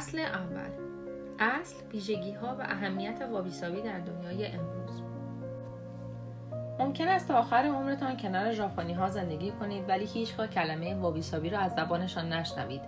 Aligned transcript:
فصل 0.00 0.18
اول. 0.18 0.70
اصل، 1.38 1.76
ویژگی 1.92 2.32
ها 2.32 2.56
و 2.58 2.60
اهمیت 2.60 3.22
وابیسابی 3.32 3.82
در 3.82 3.98
دنیای 3.98 4.46
امروز. 4.46 5.02
ممکن 6.78 7.08
است 7.08 7.28
تا 7.28 7.34
آخر 7.34 7.56
عمرتان 7.56 8.16
کنار 8.16 8.52
ژاپنی 8.52 8.92
ها 8.92 9.08
زندگی 9.08 9.50
کنید 9.50 9.88
ولی 9.88 10.04
هیچگاه 10.04 10.46
کلمه 10.46 10.94
وابیسابی 10.94 11.50
را 11.50 11.58
از 11.58 11.74
زبانشان 11.74 12.32
نشنوید. 12.32 12.80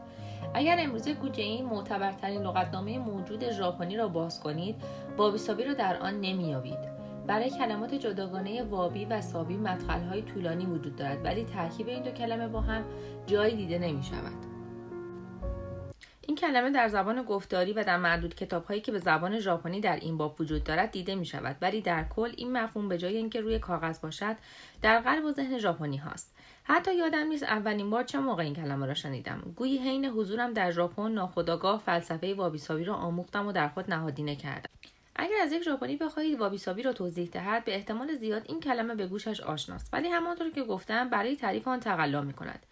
اگر 0.55 0.77
امروزه 0.80 1.15
گوجه 1.15 1.43
این 1.43 1.66
معتبرترین 1.66 2.43
لغتنامه 2.43 2.98
موجود 2.98 3.51
ژاپنی 3.51 3.97
را 3.97 4.09
باز 4.09 4.41
کنید 4.41 4.77
وابیسابی 5.16 5.65
را 5.65 5.74
در 5.74 5.97
آن 5.97 6.21
نمییابید. 6.21 6.93
برای 7.27 7.51
کلمات 7.51 7.95
جداگانه 7.95 8.63
وابی 8.63 9.05
و 9.05 9.21
سابی 9.21 9.57
مدخلهای 9.57 10.23
طولانی 10.23 10.66
وجود 10.66 10.97
دارد 10.97 11.24
ولی 11.24 11.45
ترکیب 11.45 11.88
این 11.88 12.02
دو 12.02 12.10
کلمه 12.10 12.49
با 12.49 12.60
هم 12.60 12.85
جایی 13.27 13.57
دیده 13.57 13.79
نمی 13.79 14.02
شود. 14.02 14.52
این 16.27 16.37
کلمه 16.37 16.71
در 16.71 16.89
زبان 16.89 17.23
گفتاری 17.23 17.73
و 17.73 17.85
در 17.85 17.97
معدود 17.97 18.35
کتاب 18.35 18.65
هایی 18.65 18.80
که 18.80 18.93
به 18.93 18.99
زبان 18.99 19.41
ژاپنی 19.41 19.80
در 19.80 19.97
این 19.97 20.17
باب 20.17 20.41
وجود 20.41 20.65
دارد 20.65 20.91
دیده 20.91 21.15
می 21.15 21.27
شود 21.27 21.57
ولی 21.61 21.80
در 21.80 22.05
کل 22.05 22.33
این 22.37 22.53
مفهوم 22.53 22.89
به 22.89 22.99
جای 22.99 23.17
اینکه 23.17 23.41
روی 23.41 23.59
کاغذ 23.59 24.01
باشد 24.01 24.37
در 24.83 25.01
قلب 25.01 25.25
و 25.25 25.33
ذهن 25.33 25.59
ژاپنی 25.59 25.97
هاست. 25.97 26.35
حتی 26.65 26.95
یادم 26.95 27.27
نیست 27.27 27.43
اولین 27.43 27.91
بار 27.91 28.05
چه 28.05 28.19
موقع 28.19 28.43
این 28.43 28.55
کلمه 28.55 28.87
را 28.87 28.95
شنیدم. 28.95 29.53
گویی 29.57 29.79
حین 29.79 30.05
حضورم 30.05 30.52
در 30.52 30.71
ژاپن 30.71 31.13
ناخودآگاه 31.13 31.83
فلسفه 31.87 32.35
وابیسابی 32.35 32.85
را 32.85 32.95
آموختم 32.95 33.46
و 33.46 33.52
در 33.52 33.68
خود 33.68 33.91
نهادینه 33.91 34.37
کردم. 34.37 34.71
اگر 35.16 35.37
از 35.43 35.52
یک 35.52 35.63
ژاپنی 35.63 35.96
بخواهید 35.96 36.41
وابیسابی 36.41 36.83
را 36.83 36.93
توضیح 36.93 37.29
دهد 37.33 37.65
به 37.65 37.74
احتمال 37.74 38.15
زیاد 38.15 38.43
این 38.46 38.61
کلمه 38.61 38.95
به 38.95 39.07
گوشش 39.07 39.41
آشناست. 39.41 39.89
ولی 39.93 40.09
همانطور 40.09 40.51
که 40.51 40.63
گفتم 40.63 41.09
برای 41.09 41.37
تعریف 41.37 41.68
آن 41.68 41.80
تقلا 41.80 42.23
می 42.23 42.33
کند 42.33 42.66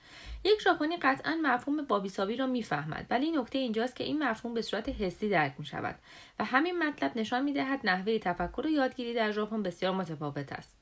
یک 0.44 0.62
ژاپنی 0.62 0.96
قطعا 0.96 1.38
مفهوم 1.42 1.86
وابیسابی 1.88 2.36
را 2.36 2.46
می‌فهمد 2.46 3.06
ولی 3.10 3.30
نکته 3.30 3.58
اینجاست 3.58 3.96
که 3.96 4.04
این 4.04 4.22
مفهوم 4.22 4.54
به 4.54 4.62
صورت 4.62 4.88
حسی 4.88 5.28
درک 5.28 5.54
می 5.58 5.66
شود 5.66 5.94
و 6.38 6.44
همین 6.44 6.78
مطلب 6.78 7.12
نشان 7.16 7.44
می 7.44 7.52
دهد 7.52 7.80
نحوه 7.84 8.18
تفکر 8.18 8.66
و 8.66 8.70
یادگیری 8.70 9.14
در 9.14 9.30
ژاپن 9.30 9.62
بسیار 9.62 9.94
متفاوت 9.94 10.52
است. 10.52 10.76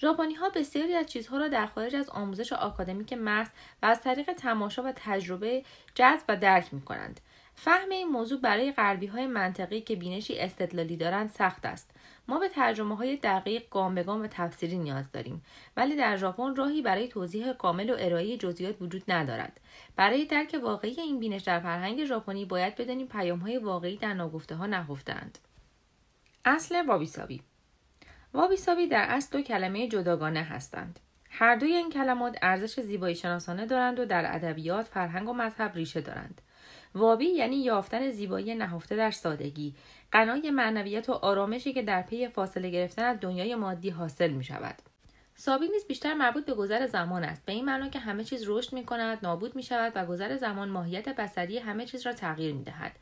ژاپنی 0.00 0.34
ها 0.34 0.48
بسیاری 0.48 0.94
از 0.94 1.06
چیزها 1.06 1.38
را 1.38 1.48
در 1.48 1.66
خارج 1.66 1.94
از 1.94 2.10
آموزش 2.10 2.52
آکادمیک 2.52 3.12
محض 3.12 3.48
و 3.82 3.86
از 3.86 4.00
طریق 4.00 4.32
تماشا 4.32 4.82
و 4.82 4.92
تجربه 4.96 5.64
جذب 5.94 6.24
و 6.28 6.36
درک 6.36 6.74
می 6.74 6.80
کنند 6.80 7.20
فهم 7.54 7.90
این 7.90 8.08
موضوع 8.08 8.40
برای 8.40 8.72
غربی 8.72 9.06
های 9.06 9.26
منطقی 9.26 9.80
که 9.80 9.96
بینشی 9.96 10.38
استدلالی 10.38 10.96
دارند 10.96 11.30
سخت 11.30 11.66
است. 11.66 11.90
ما 12.28 12.38
به 12.38 12.48
ترجمه 12.48 12.96
های 12.96 13.16
دقیق 13.16 13.68
گام 13.70 13.94
به 13.94 14.02
گام 14.02 14.22
و 14.22 14.26
تفسیری 14.26 14.78
نیاز 14.78 15.12
داریم. 15.12 15.42
ولی 15.76 15.96
در 15.96 16.16
ژاپن 16.16 16.56
راهی 16.56 16.82
برای 16.82 17.08
توضیح 17.08 17.52
کامل 17.52 17.90
و 17.90 17.96
ارائه 17.98 18.36
جزئیات 18.36 18.82
وجود 18.82 19.02
ندارد. 19.08 19.60
برای 19.96 20.24
درک 20.24 20.60
واقعی 20.62 21.00
این 21.00 21.20
بینش 21.20 21.42
در 21.42 21.60
فرهنگ 21.60 22.04
ژاپنی 22.04 22.44
باید 22.44 22.76
بدانیم 22.76 23.06
پیام 23.06 23.38
های 23.38 23.58
واقعی 23.58 23.96
در 23.96 24.14
ناگفته 24.14 24.54
ها 24.54 24.66
نهفتهاند. 24.66 25.38
اصل 26.44 26.86
وابیسابی 26.86 27.42
وابیسابی 28.34 28.86
در 28.86 29.06
اصل 29.08 29.38
دو 29.38 29.42
کلمه 29.42 29.88
جداگانه 29.88 30.42
هستند. 30.42 31.00
هر 31.30 31.56
دوی 31.56 31.72
این 31.72 31.90
کلمات 31.90 32.38
ارزش 32.42 32.80
زیبایی 32.80 33.14
شناسانه 33.14 33.66
دارند 33.66 34.00
و 34.00 34.04
در 34.04 34.34
ادبیات 34.34 34.86
فرهنگ 34.86 35.28
و 35.28 35.32
مذهب 35.32 35.74
ریشه 35.74 36.00
دارند. 36.00 36.42
وابی 36.96 37.24
یعنی 37.24 37.56
یافتن 37.56 38.10
زیبایی 38.10 38.54
نهفته 38.54 38.96
در 38.96 39.10
سادگی. 39.10 39.74
غنای 40.12 40.50
معنویت 40.50 41.08
و 41.08 41.12
آرامشی 41.12 41.72
که 41.72 41.82
در 41.82 42.02
پی 42.02 42.28
فاصله 42.28 42.70
گرفتن 42.70 43.04
از 43.04 43.18
دنیای 43.20 43.54
مادی 43.54 43.90
حاصل 43.90 44.30
می 44.30 44.44
شود 44.44 44.74
سابی 45.34 45.68
نیز 45.68 45.86
بیشتر 45.86 46.14
مربوط 46.14 46.44
به 46.44 46.54
گذر 46.54 46.86
زمان 46.86 47.24
است. 47.24 47.44
به 47.46 47.52
این 47.52 47.64
معنا 47.64 47.88
که 47.88 47.98
همه 47.98 48.24
چیز 48.24 48.44
رشد 48.48 48.72
می 48.72 48.84
کند 48.84 49.18
نابود 49.22 49.56
می 49.56 49.62
شود 49.62 49.92
و 49.94 50.06
گذر 50.06 50.36
زمان 50.36 50.68
ماهیت 50.68 51.08
بصری 51.08 51.58
همه 51.58 51.86
چیز 51.86 52.06
را 52.06 52.12
تغییر 52.12 52.54
می 52.54 52.64
دهد 52.64 52.92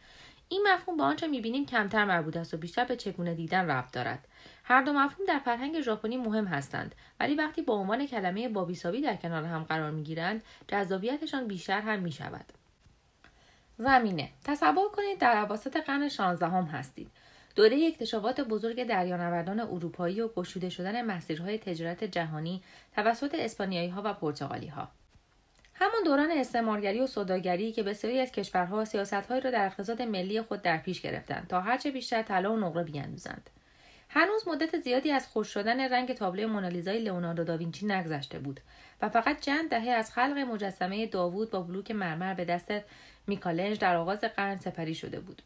این 0.49 0.67
مفهوم 0.69 0.97
با 0.97 1.05
آنچه 1.05 1.29
بینیم 1.29 1.67
کمتر 1.67 2.05
مربوط 2.05 2.37
است 2.37 2.55
و 2.55 2.57
بیشتر 2.57 2.85
به 2.85 2.97
چگونه 2.97 3.35
دیدن 3.35 3.71
ربط 3.71 3.93
دارد. 3.93 4.29
هر 4.65 4.83
دو 4.83 4.93
مفهوم 4.93 5.27
در 5.27 5.39
فرهنگ 5.39 5.81
ژاپنی 5.81 6.17
مهم 6.17 6.45
هستند 6.45 6.95
ولی 7.21 7.35
وقتی 7.35 7.63
با 7.63 7.75
عنوان 7.75 8.07
کلمه 8.07 8.49
بابیسابی 8.49 9.01
در 9.01 9.17
کنار 9.17 9.45
هم 9.45 9.63
قرار 9.63 9.91
می 9.91 10.03
گیرند 10.03 10.43
جذابیتشان 10.69 11.47
بیشتر 11.47 11.81
هم 11.81 11.99
می 11.99 12.13
شود 12.13 12.45
زمینه. 13.79 14.31
تصور 14.45 14.89
کنید 14.93 15.19
در 15.19 15.33
عواسط 15.33 15.77
قرن 15.77 16.09
16 16.09 16.47
هم 16.47 16.65
هستید. 16.65 17.11
دوره 17.57 17.87
اکتشافات 17.87 18.41
بزرگ 18.41 18.85
دریانوردان 18.85 19.61
اروپایی 19.61 20.21
و 20.21 20.29
گشوده 20.29 20.69
شدن 20.69 21.05
مسیرهای 21.05 21.59
تجارت 21.59 22.05
جهانی 22.05 22.63
توسط 22.95 23.35
اسپانیایی 23.39 23.89
ها 23.89 24.03
و 24.05 24.15
پرتغالی 24.15 24.67
ها 24.67 24.89
همان 25.75 26.05
دوران 26.05 26.31
استعمارگری 26.31 27.01
و 27.01 27.07
سوداگری 27.07 27.73
که 27.73 27.83
بسیاری 27.83 28.21
از 28.21 28.33
کشورها 28.33 28.85
سیاستهایی 28.85 29.41
را 29.41 29.51
در 29.51 29.67
اقتصاد 29.67 30.03
ملی 30.03 30.43
خود 30.43 30.63
در 30.63 30.79
پیش 30.79 31.01
گرفتند 31.01 31.47
تا 31.49 31.61
هرچه 31.61 31.91
بیشتر 31.91 32.23
طلا 32.23 32.53
و 32.53 32.57
نقره 32.57 32.85
بیاندازند 32.85 33.51
هنوز 34.09 34.49
مدت 34.49 34.81
زیادی 34.81 35.11
از 35.11 35.29
خوش 35.29 35.49
شدن 35.49 35.81
رنگ 35.81 36.13
تابلو 36.13 36.49
مونالیزای 36.49 36.99
لئوناردو 36.99 37.45
داوینچی 37.45 37.87
نگذشته 37.87 38.39
بود 38.39 38.61
و 39.03 39.09
فقط 39.09 39.41
چند 39.41 39.71
دهه 39.71 39.89
از 39.89 40.13
خلق 40.13 40.39
مجسمه 40.39 41.07
داوود 41.07 41.51
با 41.51 41.61
بلوک 41.61 41.91
مرمر 41.91 42.35
به 42.35 42.45
دست 42.45 42.73
میکالنج 43.27 43.79
در 43.79 43.97
آغاز 43.97 44.21
قرن 44.21 44.59
سپری 44.59 44.95
شده 44.95 45.21
بود. 45.21 45.43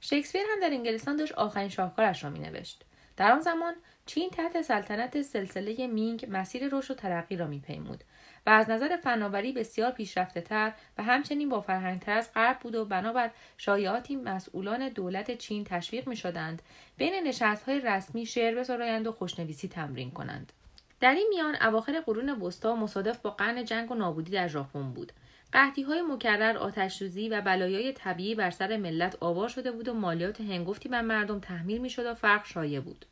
شکسپیر 0.00 0.42
هم 0.52 0.60
در 0.60 0.74
انگلستان 0.74 1.16
داشت 1.16 1.32
آخرین 1.32 1.68
شاهکارش 1.68 2.24
را 2.24 2.30
مینوشت. 2.30 2.84
در 3.16 3.32
آن 3.32 3.40
زمان 3.40 3.74
چین 4.06 4.30
تحت 4.30 4.62
سلطنت 4.62 5.22
سلسله 5.22 5.86
مینگ 5.86 6.26
مسیر 6.30 6.68
رشد 6.72 6.90
و 6.90 6.94
ترقی 6.94 7.36
را 7.36 7.46
میپیمود. 7.46 8.04
و 8.46 8.50
از 8.50 8.70
نظر 8.70 8.96
فناوری 8.96 9.52
بسیار 9.52 9.90
پیشرفته 9.90 10.40
تر 10.40 10.72
و 10.98 11.02
همچنین 11.02 11.48
با 11.48 11.60
فرهنگتر 11.60 12.12
از 12.12 12.32
غرب 12.34 12.58
بود 12.58 12.74
و 12.74 12.84
بنابر 12.84 13.30
شایعاتی 13.58 14.16
مسئولان 14.16 14.88
دولت 14.88 15.38
چین 15.38 15.64
تشویق 15.64 16.08
می 16.08 16.16
شدند 16.16 16.62
بین 16.96 17.14
نشست 17.26 17.68
های 17.68 17.80
رسمی 17.80 18.26
شعر 18.26 18.54
بسرایند 18.54 19.06
و 19.06 19.12
خوشنویسی 19.12 19.68
تمرین 19.68 20.10
کنند. 20.10 20.52
در 21.00 21.14
این 21.14 21.26
میان 21.30 21.56
اواخر 21.60 22.00
قرون 22.00 22.30
وسطا 22.30 22.76
مصادف 22.76 23.18
با 23.18 23.30
قرن 23.30 23.64
جنگ 23.64 23.90
و 23.90 23.94
نابودی 23.94 24.32
در 24.32 24.48
ژاپن 24.48 24.90
بود 24.92 25.12
قحطی 25.52 25.82
های 25.82 26.02
مکرر 26.02 26.56
آتشسوزی 26.56 27.28
و 27.28 27.40
بلایای 27.40 27.92
طبیعی 27.92 28.34
بر 28.34 28.50
سر 28.50 28.76
ملت 28.76 29.16
آوار 29.20 29.48
شده 29.48 29.72
بود 29.72 29.88
و 29.88 29.94
مالیات 29.94 30.40
هنگفتی 30.40 30.88
بر 30.88 31.00
مردم 31.00 31.40
تحمیل 31.40 31.80
می‌شد 31.80 32.06
و 32.06 32.14
فرق 32.14 32.46
شایع 32.46 32.80
بود 32.80 33.06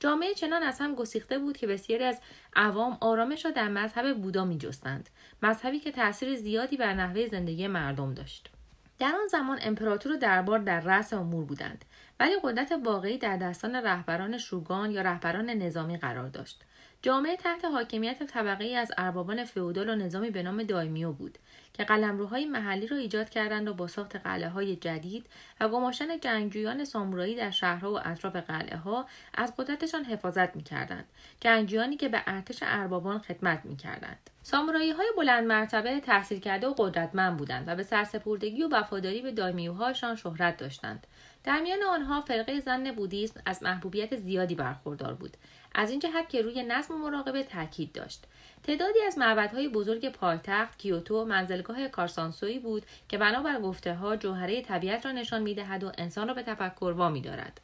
جامعه 0.00 0.34
چنان 0.34 0.62
از 0.62 0.78
هم 0.78 0.94
گسیخته 0.94 1.38
بود 1.38 1.56
که 1.56 1.66
بسیاری 1.66 2.04
از 2.04 2.20
عوام 2.56 2.98
آرامش 3.00 3.44
را 3.44 3.50
در 3.50 3.68
مذهب 3.68 4.20
بودا 4.22 4.44
می 4.44 4.58
جستند. 4.58 5.10
مذهبی 5.42 5.80
که 5.80 5.92
تاثیر 5.92 6.36
زیادی 6.36 6.76
بر 6.76 6.94
نحوه 6.94 7.26
زندگی 7.26 7.68
مردم 7.68 8.14
داشت. 8.14 8.50
در 8.98 9.14
آن 9.20 9.26
زمان 9.26 9.58
امپراتور 9.62 10.12
و 10.12 10.16
دربار 10.16 10.58
در 10.58 10.80
رأس 10.80 11.12
امور 11.12 11.44
بودند 11.44 11.84
ولی 12.20 12.32
قدرت 12.42 12.72
واقعی 12.84 13.18
در 13.18 13.36
دستان 13.36 13.76
رهبران 13.76 14.38
شوگان 14.38 14.90
یا 14.90 15.02
رهبران 15.02 15.50
نظامی 15.50 15.96
قرار 15.96 16.28
داشت 16.28 16.64
جامعه 17.02 17.36
تحت 17.36 17.64
حاکمیت 17.64 18.22
طبقه 18.22 18.64
ای 18.64 18.76
از 18.76 18.92
اربابان 18.98 19.44
فئودال 19.44 19.88
و 19.88 19.94
نظامی 19.94 20.30
به 20.30 20.42
نام 20.42 20.62
دایمیو 20.62 21.12
بود 21.12 21.38
که 21.72 21.84
قلمروهای 21.84 22.44
محلی 22.44 22.86
را 22.86 22.96
ایجاد 22.96 23.30
کردند 23.30 23.68
و 23.68 23.74
با 23.74 23.86
ساخت 23.86 24.16
قلعه 24.16 24.48
های 24.48 24.76
جدید 24.76 25.26
و 25.60 25.68
گماشتن 25.68 26.20
جنگجویان 26.20 26.84
سامورایی 26.84 27.36
در 27.36 27.50
شهرها 27.50 27.92
و 27.92 28.00
اطراف 28.04 28.36
قلعه 28.36 28.76
ها 28.76 29.06
از 29.34 29.56
قدرتشان 29.56 30.04
حفاظت 30.04 30.56
می 30.56 30.62
کردند. 30.62 31.04
جنگجویانی 31.40 31.96
که 31.96 32.08
به 32.08 32.22
ارتش 32.26 32.58
اربابان 32.62 33.18
خدمت 33.18 33.60
می 33.64 33.76
کردند. 33.76 34.30
سامورایی 34.42 34.90
های 34.90 35.06
بلند 35.16 35.46
مرتبه 35.46 36.00
تحصیل 36.00 36.40
کرده 36.40 36.66
و 36.66 36.74
قدرتمند 36.78 37.36
بودند 37.36 37.68
و 37.68 37.74
به 37.76 37.82
سرسپردگی 37.82 38.62
و 38.62 38.68
وفاداری 38.72 39.22
به 39.22 39.32
دایمیوهاشان 39.32 40.16
شهرت 40.16 40.56
داشتند. 40.56 41.06
در 41.44 41.60
میان 41.60 41.82
آنها 41.82 42.20
فرقه 42.20 42.60
زن 42.60 42.92
بودیسم 42.92 43.40
از 43.46 43.62
محبوبیت 43.62 44.16
زیادی 44.16 44.54
برخوردار 44.54 45.14
بود 45.14 45.36
از 45.74 45.90
این 45.90 46.00
جهت 46.00 46.28
که 46.28 46.42
روی 46.42 46.62
نظم 46.62 46.94
و 46.94 46.98
مراقبه 46.98 47.42
تاکید 47.42 47.92
داشت. 47.92 48.24
تعدادی 48.62 48.98
از 49.06 49.18
معبدهای 49.18 49.68
بزرگ 49.68 50.08
پایتخت 50.08 50.78
کیوتو 50.78 51.24
منزلگاه 51.24 51.88
کارسانسوی 51.88 52.58
بود 52.58 52.86
که 53.08 53.18
بنابر 53.18 53.60
گفته 53.60 53.94
ها 53.94 54.16
جوهره 54.16 54.62
طبیعت 54.62 55.06
را 55.06 55.12
نشان 55.12 55.42
می‌دهد 55.42 55.84
و 55.84 55.92
انسان 55.98 56.28
را 56.28 56.34
به 56.34 56.42
تفکر 56.42 56.94
وامی 56.96 57.20
دارد. 57.20 57.60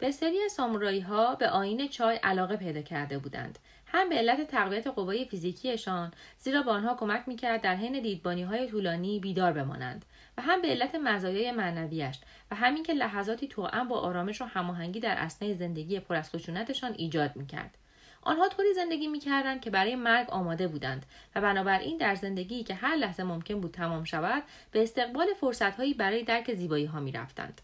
بسیاری 0.00 0.42
از 0.42 0.52
سامورایی 0.52 1.00
ها 1.00 1.34
به 1.34 1.48
آین 1.48 1.88
چای 1.88 2.16
علاقه 2.16 2.56
پیدا 2.56 2.82
کرده 2.82 3.18
بودند. 3.18 3.58
هم 3.86 4.08
به 4.08 4.14
علت 4.14 4.50
تقویت 4.50 4.86
قوای 4.86 5.24
فیزیکیشان 5.24 6.12
زیرا 6.38 6.62
به 6.62 6.70
آنها 6.70 6.94
کمک 6.94 7.22
می‌کرد 7.26 7.62
در 7.62 7.74
حین 7.74 8.02
دیدبانی 8.02 8.42
های 8.42 8.68
طولانی 8.68 9.20
بیدار 9.20 9.52
بمانند. 9.52 10.04
و 10.38 10.42
هم 10.42 10.62
به 10.62 10.68
علت 10.68 10.94
مزایای 10.94 11.52
معنویش 11.52 12.16
و 12.50 12.54
همین 12.54 12.82
که 12.82 12.92
لحظاتی 12.92 13.48
توأم 13.48 13.88
با 13.88 14.00
آرامش 14.00 14.42
و 14.42 14.44
هماهنگی 14.44 15.00
در 15.00 15.14
اسنای 15.18 15.54
زندگی 15.54 16.00
پر 16.00 16.14
از 16.14 16.30
خشونتشان 16.30 16.94
ایجاد 16.96 17.36
می‌کرد. 17.36 17.78
آنها 18.22 18.48
طوری 18.48 18.74
زندگی 18.74 19.06
می‌کردند 19.06 19.60
که 19.60 19.70
برای 19.70 19.94
مرگ 19.96 20.30
آماده 20.30 20.68
بودند 20.68 21.06
و 21.34 21.40
بنابراین 21.40 21.96
در 21.96 22.14
زندگی 22.14 22.64
که 22.64 22.74
هر 22.74 22.96
لحظه 22.96 23.22
ممکن 23.22 23.60
بود 23.60 23.70
تمام 23.70 24.04
شود 24.04 24.42
به 24.72 24.82
استقبال 24.82 25.26
فرصتهایی 25.40 25.94
برای 25.94 26.22
درک 26.22 26.54
زیبایی 26.54 26.84
ها 26.84 27.00
می‌رفتند. 27.00 27.60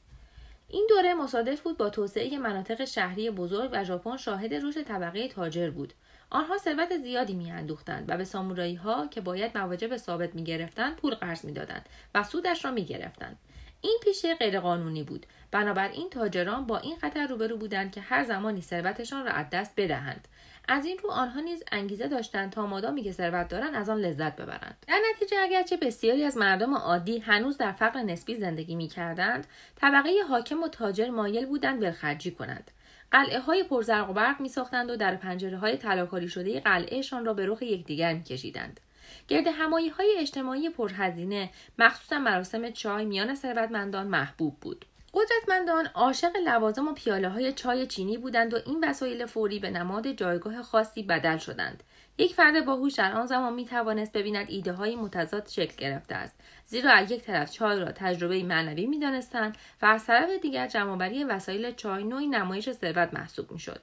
این 0.69 0.87
دوره 0.89 1.15
مصادف 1.15 1.61
بود 1.61 1.79
با 1.79 1.91
توسعه 1.91 2.39
مناطق 2.39 2.85
شهری 2.85 3.31
بزرگ 3.31 3.71
و 3.73 3.85
ژاپن 3.85 4.17
شاهد 4.17 4.55
رشد 4.55 4.83
طبقه 4.83 5.29
تاجر 5.29 5.71
بود. 5.71 5.93
آنها 6.32 6.58
ثروت 6.58 6.99
زیادی 6.99 7.34
میاندوختند 7.34 8.05
و 8.08 8.17
به 8.17 8.25
سامورایی 8.25 8.75
ها 8.75 9.06
که 9.06 9.20
باید 9.20 9.58
مواجب 9.58 9.96
ثابت 9.96 10.34
می‌گرفتند 10.34 10.96
پول 10.96 11.14
قرض 11.14 11.44
می‌دادند 11.44 11.88
و 12.14 12.23
سودش 12.23 12.64
را 12.64 12.70
می‌گرفتند. 12.70 13.37
این 13.81 13.99
پیشه 14.02 14.34
غیرقانونی 14.34 15.02
بود. 15.02 15.26
بنابراین 15.50 16.11
تاجران 16.11 16.67
با 16.67 16.79
این 16.79 16.96
خطر 16.96 17.26
روبرو 17.26 17.56
بودند 17.56 17.93
که 17.93 18.00
هر 18.00 18.25
زمانی 18.25 18.61
ثروتشان 18.62 19.25
را 19.25 19.32
از 19.32 19.46
دست 19.52 19.73
بدهند. 19.76 20.29
از 20.69 20.84
این 20.84 20.99
رو 20.99 21.11
آنها 21.11 21.40
نیز 21.40 21.64
انگیزه 21.73 22.08
داشتند 22.08 22.52
تا 22.52 22.67
مادامی 22.67 23.02
که 23.02 23.12
ثروت 23.12 23.49
دارند 23.49 23.75
از 23.75 23.88
آن 23.88 23.99
لذت 23.99 24.37
ببرند. 24.37 24.76
در 24.88 24.99
نتیجه 25.11 25.37
اگرچه 25.40 25.76
بسیاری 25.76 26.25
از 26.25 26.37
مردم 26.37 26.75
عادی 26.75 27.19
هنوز 27.19 27.58
در 27.58 27.73
فقر 27.73 28.02
نسبی 28.02 28.34
زندگی 28.34 28.75
می 28.75 28.88
کردند 28.88 29.46
طبقه 29.76 30.11
حاکم 30.29 30.62
و 30.62 30.69
تاجر 30.69 31.11
مایل 31.11 31.46
بودند 31.46 31.82
ولخرجی 31.82 32.31
کنند. 32.31 32.70
قلعه 33.12 33.41
های 33.41 33.62
پرزرق 33.62 34.11
و 34.11 34.12
برق 34.12 34.41
می 34.41 34.49
ساختند 34.49 34.91
و 34.91 34.97
در 34.97 35.17
پنجره 35.17 35.59
های 35.59 35.76
تلاکاری 35.76 36.29
شده 36.29 36.61
قلعهشان 36.61 37.25
را 37.25 37.35
به 37.35 37.47
رخ 37.47 37.62
یکدیگر 37.62 38.14
می 38.14 38.23
کشیدند. 38.23 38.81
گرد 39.29 39.47
همایی 39.47 39.88
های 39.88 40.17
اجتماعی 40.19 40.70
پرهزینه 40.70 41.50
مخصوصا 41.79 42.19
مراسم 42.19 42.70
چای 42.70 43.05
میان 43.05 43.35
ثروتمندان 43.35 44.06
محبوب 44.06 44.61
بود. 44.61 44.87
قدرتمندان 45.14 45.87
عاشق 45.87 46.37
لوازم 46.37 46.88
و 46.88 46.93
پیاله 46.93 47.29
های 47.29 47.53
چای 47.53 47.87
چینی 47.87 48.19
بودند 48.19 48.55
و 48.55 48.59
این 48.67 48.85
وسایل 48.85 49.26
فوری 49.26 49.58
به 49.58 49.70
نماد 49.70 50.12
جایگاه 50.12 50.62
خاصی 50.62 51.03
بدل 51.03 51.38
شدند. 51.38 51.82
یک 52.23 52.35
فرد 52.35 52.65
باهوش 52.65 52.95
در 52.95 53.13
آن 53.13 53.27
زمان 53.27 53.55
می 53.55 53.65
توانست 53.65 54.13
ببیند 54.13 54.47
ایده 54.51 54.73
های 54.73 54.97
متضاد 54.97 55.49
شکل 55.49 55.77
گرفته 55.77 56.15
است. 56.15 56.35
زیرا 56.67 56.91
از 56.93 57.11
یک 57.11 57.23
طرف 57.23 57.51
چای 57.51 57.81
را 57.81 57.93
تجربه 57.93 58.43
معنوی 58.43 58.87
می 58.87 58.99
دانستند 58.99 59.57
و 59.83 59.87
از 59.87 60.07
طرف 60.07 60.31
دیگر 60.43 60.67
جمعآوری 60.67 61.25
وسایل 61.25 61.75
چای 61.75 62.05
نوعی 62.05 62.27
نمایش 62.27 62.73
ثروت 62.73 63.15
محسوب 63.15 63.53
می 63.53 63.59
شد. 63.59 63.81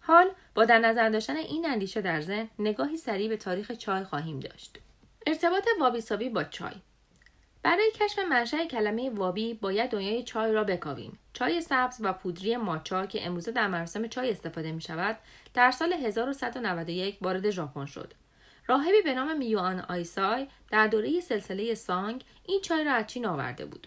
حال 0.00 0.30
با 0.54 0.64
در 0.64 0.78
نظر 0.78 1.08
داشتن 1.08 1.36
این 1.36 1.66
اندیشه 1.66 2.00
در 2.00 2.20
ذهن 2.20 2.48
نگاهی 2.58 2.96
سریع 2.96 3.28
به 3.28 3.36
تاریخ 3.36 3.72
چای 3.72 4.04
خواهیم 4.04 4.40
داشت. 4.40 4.78
ارتباط 5.26 5.68
وابیسابی 5.80 6.28
با 6.28 6.44
چای. 6.44 6.74
برای 7.62 7.92
کشف 8.00 8.18
منشأ 8.18 8.64
کلمه 8.64 9.10
وابی 9.10 9.54
باید 9.54 9.90
دنیای 9.90 10.22
چای 10.22 10.52
را 10.52 10.64
بکاویم. 10.64 11.18
چای 11.32 11.60
سبز 11.60 11.96
و 12.00 12.12
پودری 12.12 12.56
ماچا 12.56 13.06
که 13.06 13.26
امروزه 13.26 13.50
در 13.52 13.66
مراسم 13.66 14.08
چای 14.08 14.30
استفاده 14.30 14.72
می 14.72 14.80
شود، 14.80 15.18
در 15.54 15.70
سال 15.70 15.92
1191 15.92 17.18
وارد 17.20 17.50
ژاپن 17.50 17.86
شد. 17.86 18.14
راهبی 18.66 19.02
به 19.04 19.14
نام 19.14 19.36
میوان 19.36 19.80
آیسای 19.80 20.46
در 20.70 20.86
دوره 20.86 21.20
سلسله 21.20 21.74
سانگ 21.74 22.24
این 22.46 22.60
چای 22.60 22.84
را 22.84 22.92
از 22.92 23.06
چین 23.06 23.26
آورده 23.26 23.64
بود. 23.64 23.86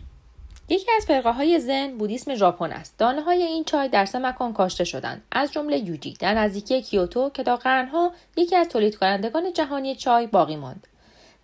یکی 0.70 0.92
از 0.98 1.06
فرقه 1.06 1.32
های 1.32 1.60
زن 1.60 1.98
بودیسم 1.98 2.36
ژاپن 2.36 2.72
است. 2.72 2.98
دانه 2.98 3.22
های 3.22 3.44
این 3.44 3.64
چای 3.64 3.90
در 3.90 4.06
سه 4.06 4.20
مکان 4.20 4.54
کاشته 4.54 4.84
شدند. 4.84 5.24
از 5.32 5.52
جمله 5.52 5.78
یوجی 5.78 6.14
در 6.20 6.34
نزدیکی 6.34 6.82
کیوتو 6.82 7.30
که 7.30 7.44
تا 7.44 7.56
قرنها 7.56 8.14
یکی 8.38 8.56
از 8.56 8.70
تولید 8.70 8.96
کنندگان 8.96 9.54
جهانی 9.54 9.96
چای 9.96 10.28
باقی 10.28 10.56
ماند. 10.56 10.88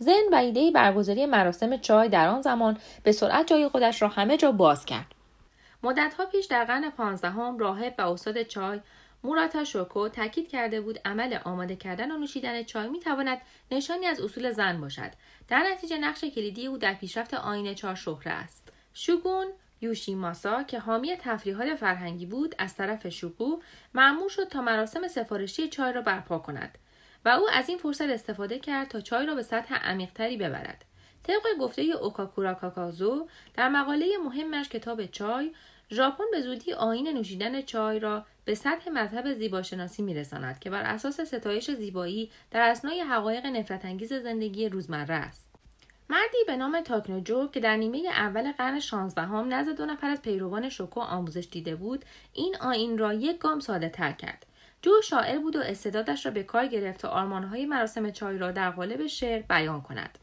زن 0.02 0.22
و 0.32 0.36
ایده 0.36 0.72
برگزاری 0.72 1.26
مراسم 1.26 1.78
چای 1.78 2.10
در 2.10 2.28
آن 2.28 2.42
زمان 2.42 2.78
به 3.04 3.12
سرعت 3.12 3.48
جای 3.48 3.68
خودش 3.68 4.02
را 4.02 4.08
همه 4.08 4.38
جا 4.38 4.52
باز 4.52 4.86
کرد. 4.86 5.06
مدتها 5.84 6.26
پیش 6.26 6.46
در 6.46 6.66
قرن 6.66 6.90
پانزدهم 6.90 7.58
راهب 7.58 7.96
و 7.98 8.02
استاد 8.02 8.44
چای 8.44 8.80
موراتا 9.24 9.64
شوکو 9.64 10.10
تاکید 10.10 10.48
کرده 10.50 10.82
بود 10.82 11.00
عمل 11.06 11.38
آماده 11.46 11.76
کردن 11.76 12.12
و 12.12 12.18
نوشیدن 12.18 12.64
چای 12.64 12.90
می 12.90 13.00
تواند 13.00 13.42
نشانی 13.72 14.06
از 14.06 14.22
اصول 14.22 14.52
زن 14.52 14.82
باشد. 14.82 15.12
در 15.48 15.64
نتیجه 15.72 15.98
نقش 15.98 16.24
کلیدی 16.24 16.68
او 16.68 16.78
در 16.78 16.94
پیشرفت 16.94 17.34
آین 17.34 17.74
چای 17.74 17.96
شهره 17.96 18.32
است. 18.32 18.70
شوگون 18.94 19.48
یوشیماسا 19.82 20.64
که 20.64 20.80
حامی 20.80 21.16
تفریحات 21.16 21.76
فرهنگی 21.76 22.26
بود 22.26 22.56
از 22.58 22.76
طرف 22.76 23.10
شوکو 23.10 23.60
معمور 23.94 24.30
شد 24.30 24.48
تا 24.48 24.62
مراسم 24.62 25.08
سفارشی 25.08 25.70
چای 25.70 25.94
را 25.94 26.02
برپا 26.02 26.40
کند. 26.40 26.78
و 27.26 27.30
او 27.30 27.50
از 27.54 27.70
این 27.70 27.78
فرصت 27.78 28.10
استفاده 28.10 28.60
کرد 28.60 28.88
تا 28.88 29.02
چای 29.02 29.26
را 29.26 29.36
به 29.36 29.44
سطح 29.44 29.76
عمیقتری 29.76 30.38
ببرد. 30.38 30.86
طبق 31.24 31.58
گفته 31.60 31.82
اوکاکورا 31.82 32.54
کاکازو 32.54 33.28
در 33.54 33.70
مقاله 33.70 34.06
مهمش 34.26 34.70
کتاب 34.70 35.06
چای 35.06 35.52
ژاپن 35.92 36.24
به 36.32 36.42
زودی 36.42 36.74
آین 36.74 37.08
نوشیدن 37.08 37.62
چای 37.62 38.00
را 38.00 38.26
به 38.46 38.56
سطح 38.56 38.92
مذهب 38.92 39.34
زیباشناسی 39.34 40.02
میرساند 40.02 40.60
که 40.60 40.70
بر 40.70 40.84
اساس 40.84 41.22
ستایش 41.22 41.72
زیبایی 41.72 42.32
در 42.52 42.62
اسنای 42.62 43.02
حقایق 43.02 43.46
نفرت 43.46 43.86
انگیز 43.86 44.14
زندگی 44.14 44.70
روزمره 44.70 45.16
است. 45.16 45.52
مردی 46.10 46.38
به 46.48 46.56
نام 46.56 46.82
تاکنوجو 46.82 47.48
که 47.48 47.60
در 47.60 47.76
نیمه 47.76 48.04
اول 48.10 48.52
قرن 48.52 48.80
شانزدهم 48.80 49.54
نزد 49.54 49.78
دو 49.78 49.86
نفر 49.86 50.10
از 50.10 50.22
پیروان 50.22 50.70
شوکو 50.70 51.00
آموزش 51.00 51.48
دیده 51.52 51.76
بود 51.76 52.06
این 52.34 52.56
آین 52.62 52.98
را 52.98 53.14
یک 53.14 53.38
گام 53.38 53.60
ساده 53.60 53.90
تر 53.90 54.12
کرد. 54.12 54.46
جو 54.82 54.92
شاعر 55.04 55.40
بود 55.40 55.56
و 55.56 55.60
استعدادش 55.60 56.26
را 56.26 56.32
به 56.32 56.44
کار 56.44 56.68
گرفت 56.68 57.00
تا 57.02 57.10
آرمانهای 57.10 57.66
مراسم 57.66 58.12
چای 58.12 58.38
را 58.38 58.52
در 58.52 58.72
قالب 58.72 59.08
شعر 59.08 59.42
بیان 59.42 59.82
کند. 59.82 60.18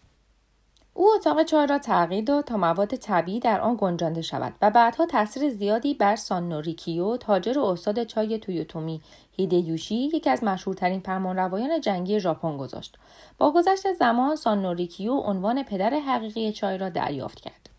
او 0.95 1.13
اتاق 1.15 1.43
چای 1.43 1.67
را 1.67 1.79
تغییر 1.79 2.25
داد 2.25 2.45
تا 2.45 2.57
مواد 2.57 2.97
طبیعی 2.97 3.41
در 3.41 3.61
آن 3.61 3.77
گنجانده 3.81 4.23
شود 4.23 4.55
و 4.63 4.71
بعدها 4.71 5.07
تاثیر 5.07 5.51
زیادی 5.51 5.95
بر 5.95 6.17
سانوریکیو 6.17 7.17
تاجر 7.17 7.59
و 7.59 7.65
استاد 7.65 8.05
چای 8.05 8.39
تویوتومی 8.39 9.01
هیدیوشی 9.33 9.95
یکی 9.95 10.31
از 10.31 10.45
مشهورترین 10.45 11.01
فرمانروایان 11.01 11.81
جنگی 11.81 12.21
ژاپن 12.21 12.57
گذاشت. 12.57 12.99
با 13.39 13.53
گذشت 13.53 13.93
زمان 13.93 14.37
سانوریکیو 14.37 15.13
عنوان 15.13 15.63
پدر 15.63 15.91
حقیقی 15.91 16.53
چای 16.53 16.79
را 16.79 16.89
دریافت 16.89 17.41
کرد. 17.41 17.71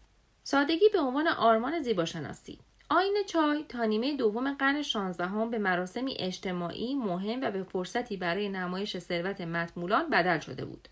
سادگی 0.43 0.89
به 0.93 0.99
عنوان 0.99 1.27
آرمان 1.27 1.79
زیباشناسی. 1.79 2.59
آین 2.91 3.17
چای 3.27 3.65
تا 3.69 3.85
نیمه 3.85 4.17
دوم 4.17 4.53
قرن 4.53 4.81
شانزدهم 4.81 5.49
به 5.49 5.57
مراسمی 5.57 6.15
اجتماعی 6.19 6.95
مهم 6.95 7.41
و 7.41 7.51
به 7.51 7.63
فرصتی 7.63 8.17
برای 8.17 8.49
نمایش 8.49 8.97
ثروت 8.97 9.41
مطمولان 9.41 10.09
بدل 10.09 10.39
شده 10.39 10.65
بود 10.65 10.87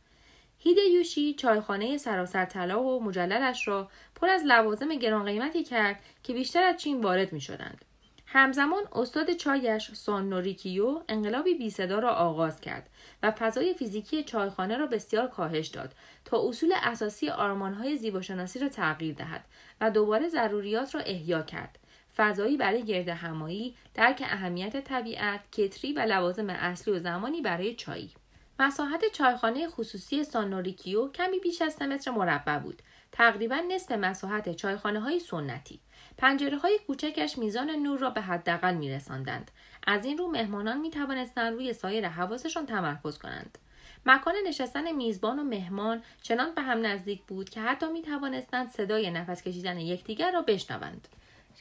هیدیوشی 0.58 1.34
چایخانه 1.34 1.98
سراسر 1.98 2.46
طلا 2.46 2.84
و 2.84 3.04
مجللش 3.04 3.68
را 3.68 3.90
پر 4.16 4.30
از 4.30 4.44
لوازم 4.46 4.96
گران 4.96 5.26
قیمتی 5.26 5.64
کرد 5.64 6.00
که 6.24 6.34
بیشتر 6.34 6.64
از 6.64 6.78
چین 6.78 7.02
وارد 7.02 7.34
می 7.34 7.42
شدند. 7.42 7.86
همزمان 8.30 8.84
استاد 8.92 9.34
چایش 9.34 9.92
سون 9.94 10.30
نوریکیو 10.30 11.04
انقلابی 11.10 11.54
بی 11.54 11.70
صدا 11.70 12.00
را 12.00 12.12
آغاز 12.14 12.62
کرد 12.62 12.90
و 13.24 13.32
فضای 13.32 13.74
فیزیکی 13.74 14.24
چایخانه 14.24 14.78
را 14.78 14.88
بسیار 14.88 15.28
کاهش 15.28 15.68
داد 15.68 15.94
تا 16.26 16.48
اصول 16.48 16.74
اساسی 16.84 17.30
آرمانهای 17.30 17.98
زیباشناسی 17.98 18.60
را 18.60 18.70
تغییر 18.70 19.16
دهد 19.16 19.46
و 19.82 19.92
دوباره 19.92 20.30
ضروریات 20.30 20.96
را 20.96 21.02
احیا 21.02 21.42
کرد 21.42 21.80
فضایی 22.18 22.58
برای 22.58 22.84
گرد 22.84 23.10
همایی 23.10 23.76
درک 23.94 24.22
اهمیت 24.26 24.84
طبیعت 24.84 25.40
کتری 25.52 25.94
و 25.94 26.00
لوازم 26.00 26.50
اصلی 26.50 26.94
و 26.94 27.00
زمانی 27.00 27.42
برای 27.42 27.76
چایی 27.76 28.12
مساحت 28.60 29.02
چایخانه 29.14 29.68
خصوصی 29.68 30.24
سانوریکیو 30.24 31.12
کمی 31.12 31.40
بیش 31.40 31.62
از 31.62 31.74
3 31.74 31.88
متر 31.88 32.12
مربع 32.12 32.60
بود 32.60 32.82
تقریبا 33.12 33.56
نصف 33.56 33.92
مساحت 33.92 34.56
چایخانه 34.56 35.00
های 35.00 35.20
سنتی 35.20 35.80
پنجره 36.18 36.58
های 36.58 36.80
کوچکش 36.88 37.38
میزان 37.38 37.70
نور 37.70 38.00
را 38.00 38.10
به 38.10 38.22
حداقل 38.22 38.74
می 38.74 38.92
رساندند. 38.92 39.52
از 39.88 40.06
این 40.06 40.18
رو 40.18 40.28
مهمانان 40.28 40.80
می 40.80 40.90
توانستند 40.90 41.54
روی 41.54 41.74
سایر 41.74 42.08
حواسشان 42.08 42.66
تمرکز 42.66 43.18
کنند. 43.18 43.58
مکان 44.06 44.34
نشستن 44.48 44.92
میزبان 44.92 45.40
و 45.40 45.44
مهمان 45.44 46.04
چنان 46.22 46.56
به 46.56 46.62
هم 46.62 46.86
نزدیک 46.86 47.22
بود 47.24 47.50
که 47.50 47.62
حتی 47.62 47.92
می 47.92 48.02
توانستند 48.02 48.70
صدای 48.70 49.12
نفس 49.12 49.42
کشیدن 49.42 49.80
یکدیگر 49.80 50.32
را 50.32 50.42
بشنوند. 50.42 51.08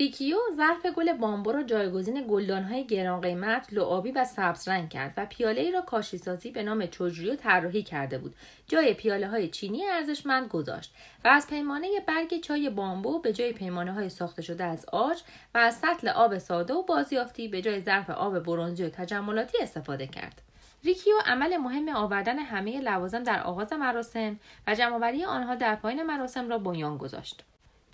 ریکیو 0.00 0.36
ظرف 0.56 0.86
گل 0.86 1.12
بامبو 1.12 1.52
را 1.52 1.62
جایگزین 1.62 2.26
گلدانهای 2.28 2.86
گران 2.86 3.20
قیمت 3.20 3.72
لعابی 3.72 4.12
و 4.12 4.24
سبز 4.24 4.68
رنگ 4.68 4.88
کرد 4.88 5.14
و 5.16 5.26
پیاله 5.26 5.60
ای 5.60 5.72
را 5.72 5.80
کاشیسازی 5.80 6.50
به 6.50 6.62
نام 6.62 6.86
چوجریو 6.86 7.36
طراحی 7.36 7.82
کرده 7.82 8.18
بود. 8.18 8.34
جای 8.68 8.94
پیاله 8.94 9.28
های 9.28 9.48
چینی 9.48 9.84
ارزشمند 9.84 10.48
گذاشت 10.48 10.94
و 11.24 11.28
از 11.28 11.46
پیمانه 11.46 11.88
برگ 12.06 12.40
چای 12.40 12.70
بامبو 12.70 13.18
به 13.18 13.32
جای 13.32 13.52
پیمانه 13.52 13.92
های 13.92 14.08
ساخته 14.08 14.42
شده 14.42 14.64
از 14.64 14.86
آج 14.92 15.22
و 15.54 15.58
از 15.58 15.78
سطل 15.78 16.08
آب 16.08 16.38
ساده 16.38 16.74
و 16.74 16.82
بازیافتی 16.82 17.48
به 17.48 17.62
جای 17.62 17.80
ظرف 17.80 18.10
آب 18.10 18.38
برونزی 18.38 18.84
و 18.84 18.88
تجملاتی 18.88 19.58
استفاده 19.62 20.06
کرد. 20.06 20.42
ریکیو 20.84 21.14
عمل 21.26 21.56
مهم 21.56 21.88
آوردن 21.88 22.38
همه 22.38 22.80
لوازم 22.80 23.22
در 23.22 23.42
آغاز 23.42 23.72
مراسم 23.72 24.40
و 24.66 24.74
جمعآوری 24.74 25.24
آنها 25.24 25.54
در 25.54 25.74
پایین 25.74 26.02
مراسم 26.02 26.48
را 26.48 26.58
بنیان 26.58 26.98
گذاشت. 26.98 27.42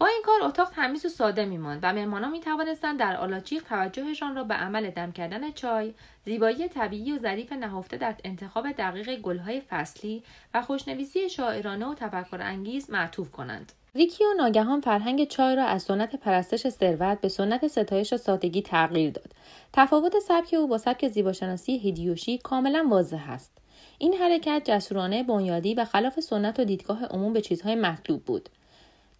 با 0.02 0.08
این 0.08 0.22
کار 0.24 0.42
اتاق 0.42 0.70
تمیز 0.70 1.06
و 1.06 1.08
ساده 1.08 1.44
میماند 1.44 1.80
و 1.82 1.92
مهمانان 1.92 2.30
می 2.30 2.40
توانستند 2.40 2.98
در 2.98 3.16
آلاچیق 3.16 3.62
توجهشان 3.62 4.36
را 4.36 4.44
به 4.44 4.54
عمل 4.54 4.90
دم 4.90 5.12
کردن 5.12 5.50
چای 5.50 5.94
زیبایی 6.24 6.68
طبیعی 6.68 7.12
و 7.12 7.18
ظریف 7.18 7.52
نهفته 7.52 7.96
در 7.96 8.14
انتخاب 8.24 8.72
دقیق 8.72 9.20
گلهای 9.20 9.60
فصلی 9.60 10.22
و 10.54 10.62
خوشنویسی 10.62 11.28
شاعرانه 11.28 11.86
و 11.86 11.94
تفکر 11.94 12.40
انگیز 12.40 12.90
معطوف 12.90 13.30
کنند. 13.30 13.72
ریکیو 13.94 14.26
ناگهان 14.36 14.80
فرهنگ 14.80 15.28
چای 15.28 15.56
را 15.56 15.64
از 15.64 15.82
سنت 15.82 16.16
پرستش 16.16 16.68
ثروت 16.68 17.20
به 17.20 17.28
سنت 17.28 17.66
ستایش 17.66 18.12
و 18.12 18.16
سادگی 18.16 18.62
تغییر 18.62 19.10
داد. 19.10 19.32
تفاوت 19.72 20.18
سبک 20.18 20.54
او 20.58 20.66
با 20.66 20.78
سبک 20.78 21.08
زیباشناسی 21.08 21.78
هیدیوشی 21.78 22.38
کاملا 22.38 22.86
واضح 22.90 23.30
است. 23.30 23.52
این 23.98 24.14
حرکت 24.14 24.62
جسورانه 24.64 25.22
بنیادی 25.22 25.74
و 25.74 25.84
خلاف 25.84 26.20
سنت 26.20 26.60
و 26.60 26.64
دیدگاه 26.64 27.04
عموم 27.04 27.32
به 27.32 27.40
چیزهای 27.40 27.74
مطلوب 27.74 28.24
بود. 28.24 28.48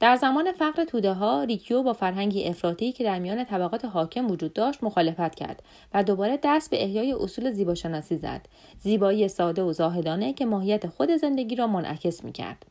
در 0.03 0.17
زمان 0.17 0.53
فقر 0.53 0.85
توده 0.85 1.13
ها 1.13 1.45
ریکیو 1.45 1.83
با 1.83 1.93
فرهنگی 1.93 2.45
افراطی 2.49 2.93
که 2.93 3.05
در 3.05 3.19
میان 3.19 3.45
طبقات 3.45 3.85
حاکم 3.85 4.31
وجود 4.31 4.53
داشت 4.53 4.85
مخالفت 4.85 5.35
کرد 5.35 5.63
و 5.95 6.05
دوباره 6.05 6.39
دست 6.43 6.71
به 6.71 6.83
احیای 6.83 7.13
اصول 7.13 7.51
زیباشناسی 7.51 8.17
زد. 8.17 8.47
زیبایی 8.79 9.29
ساده 9.29 9.63
و 9.63 9.73
زاهدانه 9.73 10.33
که 10.33 10.47
ماهیت 10.47 10.87
خود 10.87 11.11
زندگی 11.11 11.57
را 11.57 11.67
منعکس 11.67 12.27
کرد. 12.27 12.67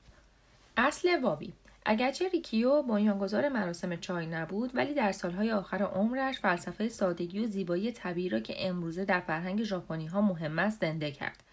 اصل 0.78 1.22
وابی 1.22 1.54
اگرچه 1.86 2.30
ریکیو 2.30 2.82
بنیانگذار 2.82 3.50
مراسم 3.50 3.96
چای 3.96 4.26
نبود 4.26 4.72
ولی 4.74 4.94
در 4.94 5.12
سالهای 5.12 5.52
آخر 5.52 5.84
عمرش 5.84 6.40
فلسفه 6.40 6.90
سادگی 6.90 7.40
و 7.40 7.48
زیبایی 7.48 7.92
طبیعی 7.92 8.30
را 8.30 8.40
که 8.40 8.68
امروزه 8.68 9.06
در 9.06 9.20
فرهنگ 9.20 9.64
ژاپنی 9.64 10.06
ها 10.06 10.22
مهم 10.22 10.60
است 10.60 10.82
زنده 10.82 11.12
کرد. 11.12 11.44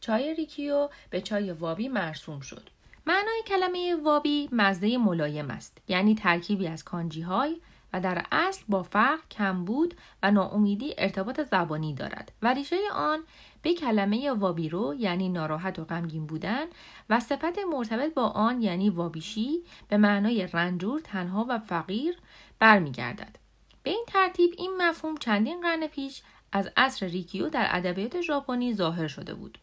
چای 0.00 0.34
ریکیو 0.34 0.88
به 1.10 1.20
چای 1.20 1.52
وابی 1.52 1.88
مرسوم 1.88 2.40
شد. 2.40 2.77
معنای 3.08 3.42
کلمه 3.46 3.96
وابی 3.96 4.48
مزده 4.52 4.98
ملایم 4.98 5.50
است 5.50 5.78
یعنی 5.88 6.14
ترکیبی 6.14 6.68
از 6.68 6.84
کانجی 6.84 7.20
های 7.20 7.60
و 7.92 8.00
در 8.00 8.26
اصل 8.32 8.64
با 8.68 8.82
فقر 8.82 9.22
کمبود 9.30 9.94
و 10.22 10.30
ناامیدی 10.30 10.94
ارتباط 10.98 11.40
زبانی 11.40 11.94
دارد 11.94 12.32
و 12.42 12.54
ریشه 12.54 12.76
آن 12.92 13.18
به 13.62 13.74
کلمه 13.74 14.32
وابیرو 14.32 14.94
یعنی 14.98 15.28
ناراحت 15.28 15.78
و 15.78 15.84
غمگین 15.84 16.26
بودن 16.26 16.64
و 17.10 17.20
صفت 17.20 17.58
مرتبط 17.72 18.14
با 18.14 18.22
آن 18.22 18.62
یعنی 18.62 18.90
وابیشی 18.90 19.62
به 19.88 19.96
معنای 19.96 20.46
رنجور 20.46 21.00
تنها 21.00 21.46
و 21.48 21.58
فقیر 21.58 22.18
برمیگردد. 22.58 23.36
به 23.82 23.90
این 23.90 24.04
ترتیب 24.06 24.54
این 24.58 24.76
مفهوم 24.78 25.16
چندین 25.16 25.60
قرن 25.60 25.86
پیش 25.86 26.22
از 26.52 26.70
عصر 26.76 27.06
ریکیو 27.06 27.48
در 27.48 27.66
ادبیات 27.70 28.20
ژاپنی 28.20 28.74
ظاهر 28.74 29.08
شده 29.08 29.34
بود. 29.34 29.58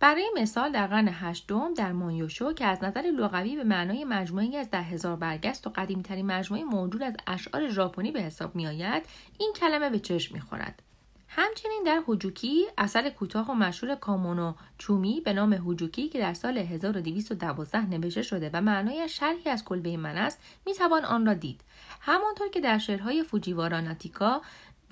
برای 0.00 0.30
مثال 0.36 0.72
در 0.72 0.86
قرن 0.86 1.08
هشتم 1.12 1.74
در 1.74 1.92
مونیوشو 1.92 2.52
که 2.52 2.66
از 2.66 2.84
نظر 2.84 3.02
لغوی 3.02 3.56
به 3.56 3.64
معنای 3.64 4.04
مجموعی 4.04 4.56
از 4.56 4.70
ده 4.70 4.82
هزار 4.82 5.16
برگست 5.16 5.66
و 5.66 5.70
قدیمترین 5.70 6.26
مجموعه 6.26 6.64
موجود 6.64 7.02
از 7.02 7.16
اشعار 7.26 7.68
ژاپنی 7.68 8.12
به 8.12 8.22
حساب 8.22 8.56
میآید 8.56 9.02
این 9.38 9.52
کلمه 9.56 9.90
به 9.90 9.98
چشم 9.98 10.34
می‌خورد. 10.34 10.82
همچنین 11.28 11.82
در 11.86 12.02
هوجوکی 12.08 12.66
اثر 12.78 13.10
کوتاه 13.10 13.50
و 13.50 13.54
مشهور 13.54 13.94
کامونو 13.94 14.54
چومی 14.78 15.20
به 15.20 15.32
نام 15.32 15.52
هوجوکی 15.52 16.08
که 16.08 16.18
در 16.18 16.34
سال 16.34 16.58
1212 16.58 17.86
نوشته 17.86 18.22
شده 18.22 18.50
و 18.52 18.60
معنایش 18.60 19.18
شرحی 19.18 19.50
از 19.50 19.64
کلبه 19.64 19.96
من 19.96 20.16
است 20.16 20.40
می‌توان 20.66 21.04
آن 21.04 21.26
را 21.26 21.34
دید. 21.34 21.60
همانطور 22.00 22.48
که 22.48 22.60
در 22.60 22.78
شعرهای 22.78 23.22
فوجیوارا 23.22 23.80
ناتیکا 23.80 24.42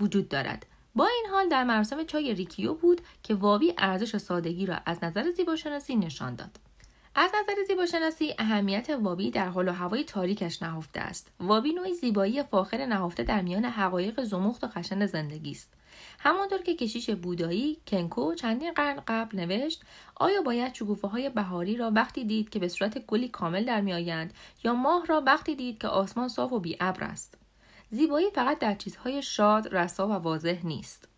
وجود 0.01 0.29
دارد. 0.29 0.67
با 0.97 1.07
این 1.07 1.27
حال 1.31 1.49
در 1.49 1.65
مراسم 1.65 2.05
چای 2.05 2.35
ریکیو 2.35 2.75
بود 2.75 3.01
که 3.23 3.35
واوی 3.35 3.75
ارزش 3.79 4.17
سادگی 4.17 4.67
را 4.67 4.77
از 4.87 5.05
نظر 5.05 5.31
زیباشناسی 5.31 5.97
نشان 5.97 6.35
داد. 6.35 6.61
از 7.15 7.31
نظر 7.35 7.63
زیباشناسی 7.69 8.35
اهمیت 8.39 8.91
وابی 8.91 9.31
در 9.31 9.49
حال 9.49 9.69
و 9.69 9.73
هوای 9.73 10.05
تاریکش 10.05 10.63
نهفته 10.63 11.01
است. 11.01 11.33
وابی 11.41 11.73
نوعی 11.73 11.95
زیبایی 11.95 12.43
فاخر 12.43 12.87
نهفته 12.87 13.23
در 13.23 13.43
میان 13.43 13.65
حقایق 13.65 14.23
زمخت 14.25 14.65
و 14.65 14.69
خشن 14.69 15.07
زندگی 15.07 15.51
است. 15.51 15.73
همانطور 16.19 16.63
که 16.63 16.75
کشیش 16.75 17.11
بودایی 17.11 17.79
کنکو 17.87 18.35
چندین 18.35 18.73
قرن 18.73 19.03
قبل 19.09 19.41
نوشت 19.41 19.83
آیا 20.17 20.43
باید 20.43 20.75
شکوفه 20.75 21.09
های 21.09 21.31
بهاری 21.31 21.77
را 21.77 21.91
وقتی 21.95 22.25
دید 22.25 22.51
که 22.51 22.59
به 22.59 22.69
صورت 22.69 22.99
گلی 22.99 23.29
کامل 23.29 23.65
در 23.65 23.81
میآیند 23.81 24.35
یا 24.65 24.75
ماه 24.75 25.07
را 25.07 25.23
وقتی 25.27 25.55
دید 25.55 25.79
که 25.79 25.89
آسمان 25.89 26.29
صاف 26.29 26.53
و 26.53 26.61
بیابر 26.61 27.05
است؟ 27.05 27.39
زیبایی 27.95 28.31
فقط 28.31 28.59
در 28.59 28.75
چیزهای 28.75 29.23
شاد 29.23 29.75
رسا 29.75 30.09
و 30.09 30.13
واضح 30.13 30.59
نیست 30.65 31.09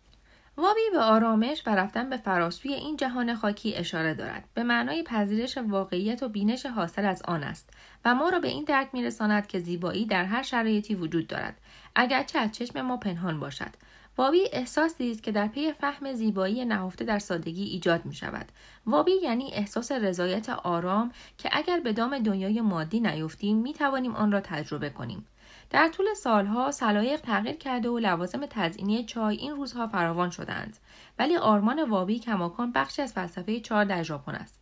وابی 0.57 0.81
به 0.91 0.99
آرامش 0.99 1.63
و 1.65 1.75
رفتن 1.75 2.09
به 2.09 2.17
فراسوی 2.17 2.73
این 2.73 2.97
جهان 2.97 3.35
خاکی 3.35 3.75
اشاره 3.75 4.13
دارد 4.13 4.43
به 4.53 4.63
معنای 4.63 5.03
پذیرش 5.03 5.57
واقعیت 5.57 6.23
و 6.23 6.29
بینش 6.29 6.65
حاصل 6.65 7.05
از 7.05 7.21
آن 7.27 7.43
است 7.43 7.69
و 8.05 8.15
ما 8.15 8.29
را 8.29 8.39
به 8.39 8.47
این 8.47 8.63
درک 8.63 8.89
میرساند 8.93 9.47
که 9.47 9.59
زیبایی 9.59 10.05
در 10.05 10.25
هر 10.25 10.43
شرایطی 10.43 10.95
وجود 10.95 11.27
دارد 11.27 11.57
اگرچه 11.95 12.39
از 12.39 12.51
چشم 12.51 12.81
ما 12.81 12.97
پنهان 12.97 13.39
باشد 13.39 13.71
وابی 14.17 14.49
احساسی 14.51 15.11
است 15.11 15.23
که 15.23 15.31
در 15.31 15.47
پی 15.47 15.73
فهم 15.73 16.13
زیبایی 16.13 16.65
نهفته 16.65 17.05
در 17.05 17.19
سادگی 17.19 17.63
ایجاد 17.63 18.05
می 18.05 18.13
شود. 18.13 18.45
وابی 18.85 19.11
یعنی 19.11 19.53
احساس 19.53 19.91
رضایت 19.91 20.49
آرام 20.49 21.11
که 21.37 21.49
اگر 21.51 21.79
به 21.79 21.93
دام 21.93 22.19
دنیای 22.19 22.61
مادی 22.61 22.99
نیفتیم 22.99 23.57
می 23.57 23.73
توانیم 23.73 24.15
آن 24.15 24.31
را 24.31 24.41
تجربه 24.41 24.89
کنیم. 24.89 25.25
در 25.69 25.87
طول 25.87 26.05
سالها 26.13 26.71
سلایق 26.71 27.21
تغییر 27.21 27.55
کرده 27.55 27.89
و 27.89 27.99
لوازم 27.99 28.45
تزئینی 28.45 29.05
چای 29.05 29.37
این 29.37 29.55
روزها 29.55 29.87
فراوان 29.87 30.29
شدند. 30.29 30.77
ولی 31.19 31.37
آرمان 31.37 31.89
وابی 31.89 32.19
کماکان 32.19 32.71
بخشی 32.71 33.01
از 33.01 33.13
فلسفه 33.13 33.59
چای 33.59 33.85
در 33.85 34.03
ژاپن 34.03 34.35
است. 34.35 34.61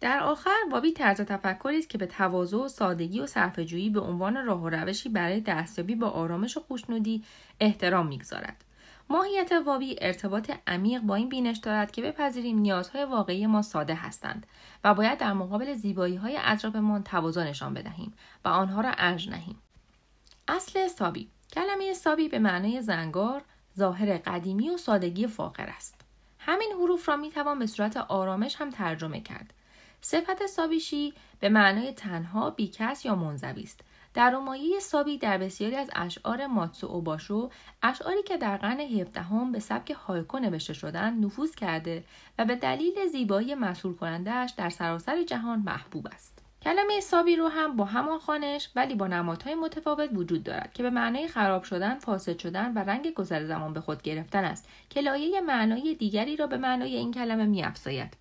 در 0.00 0.20
آخر 0.20 0.56
وابی 0.70 0.92
طرز 0.92 1.20
تفکری 1.20 1.78
است 1.78 1.88
که 1.88 1.98
به 1.98 2.06
تواضع 2.06 2.68
سادگی 2.68 3.20
و 3.20 3.26
صرفه‌جویی 3.26 3.90
به 3.90 4.00
عنوان 4.00 4.46
راه 4.46 4.62
و 4.62 4.68
روشی 4.68 5.08
برای 5.08 5.40
دستیابی 5.40 5.94
با 5.94 6.08
آرامش 6.08 6.56
و 6.56 6.60
خوشنودی 6.60 7.24
احترام 7.60 8.06
می‌گذارد. 8.06 8.64
ماهیت 9.10 9.52
وابی 9.66 9.96
ارتباط 10.00 10.50
عمیق 10.66 11.00
با 11.00 11.14
این 11.14 11.28
بینش 11.28 11.56
دارد 11.58 11.90
که 11.90 12.02
بپذیریم 12.02 12.58
نیازهای 12.58 13.04
واقعی 13.04 13.46
ما 13.46 13.62
ساده 13.62 13.94
هستند 13.94 14.46
و 14.84 14.94
باید 14.94 15.18
در 15.18 15.32
مقابل 15.32 15.74
زیبایی 15.74 16.16
های 16.16 16.38
اطرافمان 16.40 17.02
تواضع 17.02 17.44
نشان 17.44 17.74
بدهیم 17.74 18.14
و 18.44 18.48
آنها 18.48 18.80
را 18.80 18.90
ارج 18.98 19.30
نهیم. 19.30 19.56
اصل 20.48 20.88
سابی 20.88 21.28
کلمه 21.52 21.94
سابی 21.94 22.28
به 22.28 22.38
معنای 22.38 22.82
زنگار 22.82 23.42
ظاهر 23.78 24.18
قدیمی 24.18 24.70
و 24.70 24.76
سادگی 24.76 25.26
فاخر 25.26 25.66
است. 25.66 26.00
همین 26.38 26.72
حروف 26.72 27.08
را 27.08 27.16
می 27.16 27.30
توان 27.30 27.58
به 27.58 27.66
صورت 27.66 27.96
آرامش 27.96 28.56
هم 28.56 28.70
ترجمه 28.70 29.20
کرد. 29.20 29.54
صفت 30.00 30.46
سابیشی 30.46 31.14
به 31.40 31.48
معنای 31.48 31.92
تنها 31.92 32.50
بیکس 32.50 33.04
یا 33.04 33.14
منزوی 33.14 33.62
است. 33.62 33.80
در 34.14 34.30
رومایه 34.30 34.80
سابی 34.80 35.18
در 35.18 35.38
بسیاری 35.38 35.76
از 35.76 35.90
اشعار 35.96 36.46
ماتسو 36.46 37.00
باشو 37.00 37.50
اشعاری 37.82 38.22
که 38.22 38.36
در 38.36 38.56
قرن 38.56 38.80
هفدهم 38.80 39.52
به 39.52 39.58
سبک 39.58 39.90
هایکو 39.90 40.38
نوشته 40.38 40.72
شدند 40.72 41.24
نفوذ 41.24 41.54
کرده 41.54 42.04
و 42.38 42.44
به 42.44 42.56
دلیل 42.56 43.06
زیبایی 43.12 43.54
مسئول 43.54 43.94
کنندهاش 43.94 44.50
در 44.50 44.70
سراسر 44.70 45.22
جهان 45.22 45.58
محبوب 45.58 46.06
است. 46.12 46.47
کلمه 46.62 47.00
سابی 47.00 47.36
رو 47.36 47.48
هم 47.48 47.76
با 47.76 47.84
همان 47.84 48.18
خانش 48.18 48.70
ولی 48.76 48.94
با 48.94 49.06
نمادهای 49.06 49.54
متفاوت 49.54 50.10
وجود 50.12 50.44
دارد 50.44 50.72
که 50.72 50.82
به 50.82 50.90
معنای 50.90 51.28
خراب 51.28 51.62
شدن، 51.62 51.98
فاسد 51.98 52.38
شدن 52.38 52.72
و 52.74 52.78
رنگ 52.78 53.14
گذر 53.14 53.44
زمان 53.44 53.72
به 53.72 53.80
خود 53.80 54.02
گرفتن 54.02 54.44
است 54.44 54.68
که 54.90 55.00
لایه 55.00 55.40
معنای 55.40 55.94
دیگری 55.94 56.36
را 56.36 56.46
به 56.46 56.56
معنای 56.56 56.96
این 56.96 57.12
کلمه 57.12 57.46
میافزاید. 57.46 58.16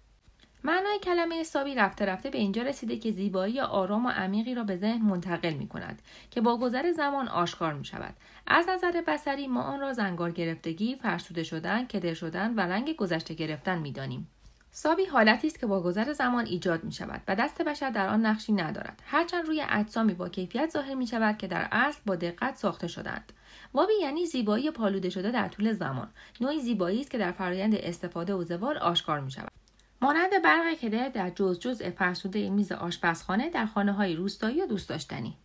معنای 0.64 1.00
کلمه 1.00 1.44
سابی 1.44 1.76
رفته 1.76 2.06
رفته 2.06 2.30
به 2.30 2.38
اینجا 2.38 2.62
رسیده 2.62 2.98
که 2.98 3.12
زیبایی 3.12 3.60
آرام 3.60 4.06
و 4.06 4.10
عمیقی 4.10 4.56
را 4.56 4.64
به 4.64 4.78
ذهن 4.78 5.02
منتقل 5.02 5.54
می 5.54 5.68
کند 5.68 6.02
که 6.32 6.42
با 6.42 6.58
گذر 6.58 6.92
زمان 6.92 7.28
آشکار 7.28 7.74
می 7.74 7.86
شود. 7.86 8.14
از 8.48 8.70
نظر 8.70 9.04
بسری 9.08 9.48
ما 9.48 9.62
آن 9.62 9.80
را 9.80 9.94
زنگار 9.94 10.32
گرفتگی، 10.32 10.96
فرسوده 10.96 11.44
شدن، 11.44 11.86
کدر 11.86 12.14
شدن 12.14 12.54
و 12.54 12.60
رنگ 12.60 12.96
گذشته 12.96 13.34
گرفتن 13.34 13.80
می 13.80 13.92
دانیم. 13.92 14.28
سابی 14.72 15.06
حالتی 15.06 15.48
است 15.48 15.60
که 15.60 15.68
با 15.68 15.82
گذر 15.82 16.14
زمان 16.14 16.46
ایجاد 16.46 16.84
می 16.84 16.92
شود 16.92 17.22
و 17.28 17.36
دست 17.36 17.62
بشر 17.62 17.90
در 17.90 18.08
آن 18.08 18.26
نقشی 18.26 18.54
ندارد. 18.54 19.02
هرچند 19.06 19.48
روی 19.48 19.64
اجسامی 19.70 20.14
با 20.14 20.30
کیفیت 20.30 20.70
ظاهر 20.70 20.96
می 20.96 21.08
شود 21.08 21.38
که 21.38 21.48
در 21.48 21.68
اصل 21.72 22.00
با 22.06 22.16
دقت 22.16 22.56
ساخته 22.56 22.88
شدند. 22.88 23.34
وابی 23.74 23.94
یعنی 24.02 24.26
زیبایی 24.26 24.72
پالوده 24.72 25.10
شده 25.10 25.32
در 25.32 25.48
طول 25.48 25.74
زمان. 25.74 26.10
نوعی 26.42 26.60
زیبایی 26.60 27.02
است 27.02 27.12
که 27.12 27.18
در 27.18 27.32
فرایند 27.32 27.76
استفاده 27.76 28.34
و 28.34 28.44
زوال 28.44 28.78
آشکار 28.78 29.20
می 29.20 29.32
شود 29.32 29.52
مانند 30.02 30.42
برق 30.44 30.74
کدر 30.74 31.10
در 31.10 31.30
جز 31.30 31.60
جزء 31.60 31.92
فرسوده 31.92 32.50
میز 32.50 32.72
آشپزخانه 32.72 33.50
در 33.50 33.66
خانه 33.66 33.92
های 33.92 34.16
روستایی 34.16 34.62
و 34.62 34.66
دوست 34.66 34.90
داشتنی 34.90 35.38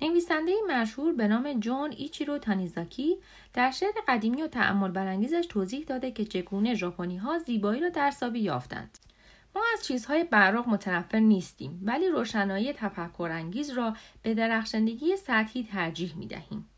نویسنده 0.00 0.52
مشهور 0.68 1.12
به 1.12 1.28
نام 1.28 1.60
جون 1.60 1.92
ایچیرو 1.96 2.38
تانیزاکی 2.38 3.16
در 3.54 3.70
شعر 3.70 3.92
قدیمی 4.08 4.42
و 4.42 4.46
تعمل 4.46 4.90
برانگیزش 4.90 5.46
توضیح 5.48 5.84
داده 5.84 6.10
که 6.10 6.24
چگونه 6.24 6.74
ژاپنی 6.74 7.16
ها 7.16 7.38
زیبایی 7.38 7.80
را 7.80 7.88
در 7.88 8.10
سابی 8.10 8.40
یافتند. 8.40 8.98
ما 9.54 9.62
از 9.74 9.86
چیزهای 9.86 10.24
براق 10.24 10.68
متنفر 10.68 11.18
نیستیم 11.18 11.80
ولی 11.84 12.08
روشنایی 12.08 12.72
تفکرانگیز 12.72 13.70
را 13.70 13.96
به 14.22 14.34
درخشندگی 14.34 15.16
سطحی 15.16 15.68
ترجیح 15.72 16.16
می 16.16 16.26
دهیم. 16.26 16.68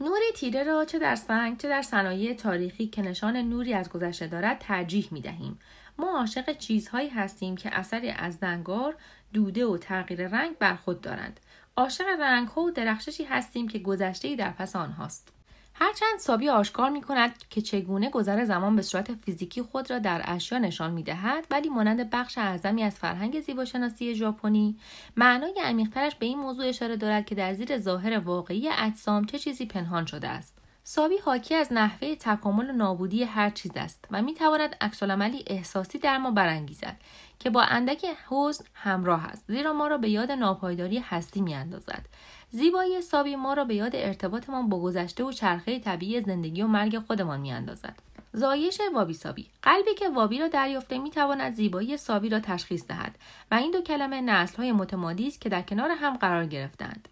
نوری 0.00 0.32
تیره 0.34 0.62
را 0.62 0.84
چه 0.84 0.98
در 0.98 1.14
سنگ 1.14 1.58
چه 1.58 1.68
در 1.68 1.82
صنایع 1.82 2.34
تاریخی 2.34 2.86
که 2.86 3.02
نشان 3.02 3.36
نوری 3.36 3.74
از 3.74 3.88
گذشته 3.88 4.26
دارد 4.26 4.58
ترجیح 4.58 5.08
می 5.10 5.20
دهیم. 5.20 5.58
ما 5.98 6.18
عاشق 6.18 6.58
چیزهایی 6.58 7.08
هستیم 7.08 7.56
که 7.56 7.78
اثری 7.78 8.10
از 8.10 8.36
زنگار، 8.36 8.96
دوده 9.32 9.66
و 9.66 9.78
تغییر 9.78 10.28
رنگ 10.28 10.58
بر 10.58 10.74
خود 10.76 11.00
دارند. 11.00 11.40
عاشق 11.76 12.04
رنگ 12.20 12.48
ها 12.48 12.60
و 12.60 12.70
درخششی 12.70 13.24
هستیم 13.24 13.68
که 13.68 13.78
گذشته 13.78 14.36
در 14.36 14.50
پس 14.50 14.76
آنهاست. 14.76 15.28
هرچند 15.74 16.18
سابی 16.18 16.48
آشکار 16.48 16.90
می 16.90 17.00
کند 17.00 17.38
که 17.50 17.62
چگونه 17.62 18.10
گذر 18.10 18.44
زمان 18.44 18.76
به 18.76 18.82
صورت 18.82 19.14
فیزیکی 19.14 19.62
خود 19.62 19.90
را 19.90 19.98
در 19.98 20.22
اشیا 20.24 20.58
نشان 20.58 20.90
می 20.90 21.02
دهد 21.02 21.46
ولی 21.50 21.68
مانند 21.68 22.10
بخش 22.10 22.38
اعظمی 22.38 22.82
از 22.82 22.94
فرهنگ 22.94 23.40
زیباشناسی 23.40 24.14
ژاپنی 24.14 24.76
معنای 25.16 25.60
عمیقترش 25.64 26.14
به 26.14 26.26
این 26.26 26.38
موضوع 26.38 26.68
اشاره 26.68 26.96
دارد 26.96 27.26
که 27.26 27.34
در 27.34 27.54
زیر 27.54 27.78
ظاهر 27.78 28.18
واقعی 28.18 28.68
اجسام 28.68 29.24
چه 29.24 29.38
چیزی 29.38 29.66
پنهان 29.66 30.06
شده 30.06 30.28
است 30.28 30.58
سابی 30.86 31.16
حاکی 31.18 31.54
از 31.54 31.72
نحوه 31.72 32.14
تکامل 32.14 32.70
و 32.70 32.72
نابودی 32.72 33.24
هر 33.24 33.50
چیز 33.50 33.72
است 33.76 34.04
و 34.10 34.22
می 34.22 34.34
تواند 34.34 34.76
عکسالعملی 34.80 35.44
احساسی 35.46 35.98
در 35.98 36.18
ما 36.18 36.30
برانگیزد 36.30 36.96
که 37.44 37.50
با 37.50 37.62
اندک 37.62 38.06
حزن 38.28 38.64
همراه 38.74 39.26
است 39.26 39.44
زیرا 39.48 39.72
ما 39.72 39.86
را 39.86 39.98
به 39.98 40.08
یاد 40.08 40.30
ناپایداری 40.30 40.98
هستی 40.98 41.40
می 41.40 41.54
اندازد. 41.54 42.04
زیبایی 42.50 43.00
سابی 43.00 43.36
ما 43.36 43.54
را 43.54 43.64
به 43.64 43.74
یاد 43.74 43.90
ارتباطمان 43.94 44.68
با 44.68 44.80
گذشته 44.80 45.24
و 45.24 45.32
چرخه 45.32 45.78
طبیعی 45.78 46.20
زندگی 46.20 46.62
و 46.62 46.66
مرگ 46.66 46.98
خودمان 46.98 47.40
می 47.40 47.52
اندازد. 47.52 47.94
زایش 48.32 48.80
وابی 48.94 49.14
سابی 49.14 49.46
قلبی 49.62 49.94
که 49.94 50.08
وابی 50.08 50.38
را 50.38 50.48
دریافته 50.48 50.98
می‌تواند 50.98 51.54
زیبایی 51.54 51.96
سابی 51.96 52.28
را 52.28 52.40
تشخیص 52.40 52.86
دهد 52.86 53.18
و 53.50 53.54
این 53.54 53.70
دو 53.70 53.80
کلمه 53.80 54.20
نسل 54.20 54.56
های 54.56 54.72
متمادی 54.72 55.28
است 55.28 55.40
که 55.40 55.48
در 55.48 55.62
کنار 55.62 55.90
هم 55.90 56.16
قرار 56.16 56.46
گرفتند 56.46 57.08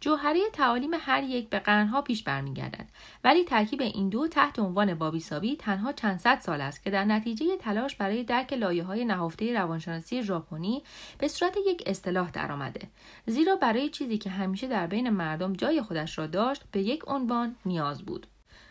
جوهره 0.00 0.40
تعالیم 0.52 0.90
هر 1.00 1.22
یک 1.22 1.48
به 1.48 1.58
قرنها 1.58 2.02
پیش 2.02 2.22
برمیگردد. 2.22 2.88
ولی 3.24 3.44
ترکیب 3.44 3.80
این 3.80 4.08
دو 4.08 4.28
تحت 4.28 4.58
عنوان 4.58 4.92
وابی 4.92 5.20
سابی 5.20 5.56
تنها 5.56 5.92
چند 5.92 6.18
صد 6.18 6.40
سال 6.40 6.60
است 6.60 6.82
که 6.82 6.90
در 6.90 7.04
نتیجه 7.04 7.56
تلاش 7.56 7.96
برای 7.96 8.24
درک 8.24 8.52
لایه 8.52 8.84
های 8.84 9.04
نهفته 9.04 9.54
روانشناسی 9.54 10.22
ژاپنی 10.22 10.82
به 11.18 11.28
صورت 11.28 11.56
یک 11.66 11.82
اصطلاح 11.86 12.30
درآمده. 12.30 12.88
زیرا 13.26 13.56
برای 13.56 13.88
چیزی 13.88 14.18
که 14.18 14.30
همیشه 14.30 14.68
در 14.68 14.86
بین 14.86 15.10
مردم 15.10 15.52
جای 15.52 15.82
خودش 15.82 16.18
را 16.18 16.26
داشت 16.26 16.62
به 16.72 16.80
یک 16.80 17.02
عنوان 17.06 17.56
نیاز 17.66 18.02
بود. 18.02 18.26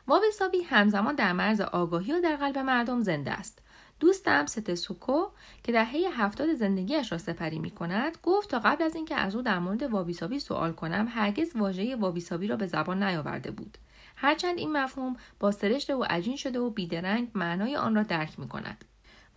وابی 0.08 0.58
همزمان 0.70 1.16
در 1.16 1.34
مرز 1.34 1.62
آگاهی 1.62 2.14
و 2.14 2.22
در 2.22 2.36
قلب 2.36 2.58
مردم 2.58 3.02
زنده 3.02 3.32
است. 3.32 3.65
دوستم 4.00 4.46
ستسوکو 4.46 5.28
که 5.64 5.72
در 5.72 5.86
حی 5.86 6.06
هفتاد 6.06 6.54
زندگیش 6.54 7.12
را 7.12 7.18
سپری 7.18 7.60
می 7.60 7.72
کند 7.72 8.18
گفت 8.24 8.50
تا 8.50 8.60
قبل 8.60 8.84
از 8.84 8.96
اینکه 8.96 9.16
از 9.16 9.36
او 9.36 9.42
در 9.42 9.60
مورد 9.60 9.84
وابیسابی 9.84 10.40
سوال 10.40 10.72
کنم 10.72 11.08
هرگز 11.10 11.56
واژه 11.56 11.96
وابیسابی 11.96 12.48
را 12.48 12.56
به 12.56 12.68
زبان 12.68 13.04
نیاورده 13.04 13.52
بود. 13.52 13.78
هرچند 14.16 14.58
این 14.58 14.72
مفهوم 14.72 15.16
با 15.40 15.52
سرشت 15.52 15.90
و 15.90 16.04
عجین 16.04 16.36
شده 16.36 16.60
و 16.60 16.70
بیدرنگ 16.70 17.32
معنای 17.34 17.76
آن 17.76 17.96
را 17.96 18.04
درک 18.04 18.40
می 18.40 18.48
کند 18.48 18.86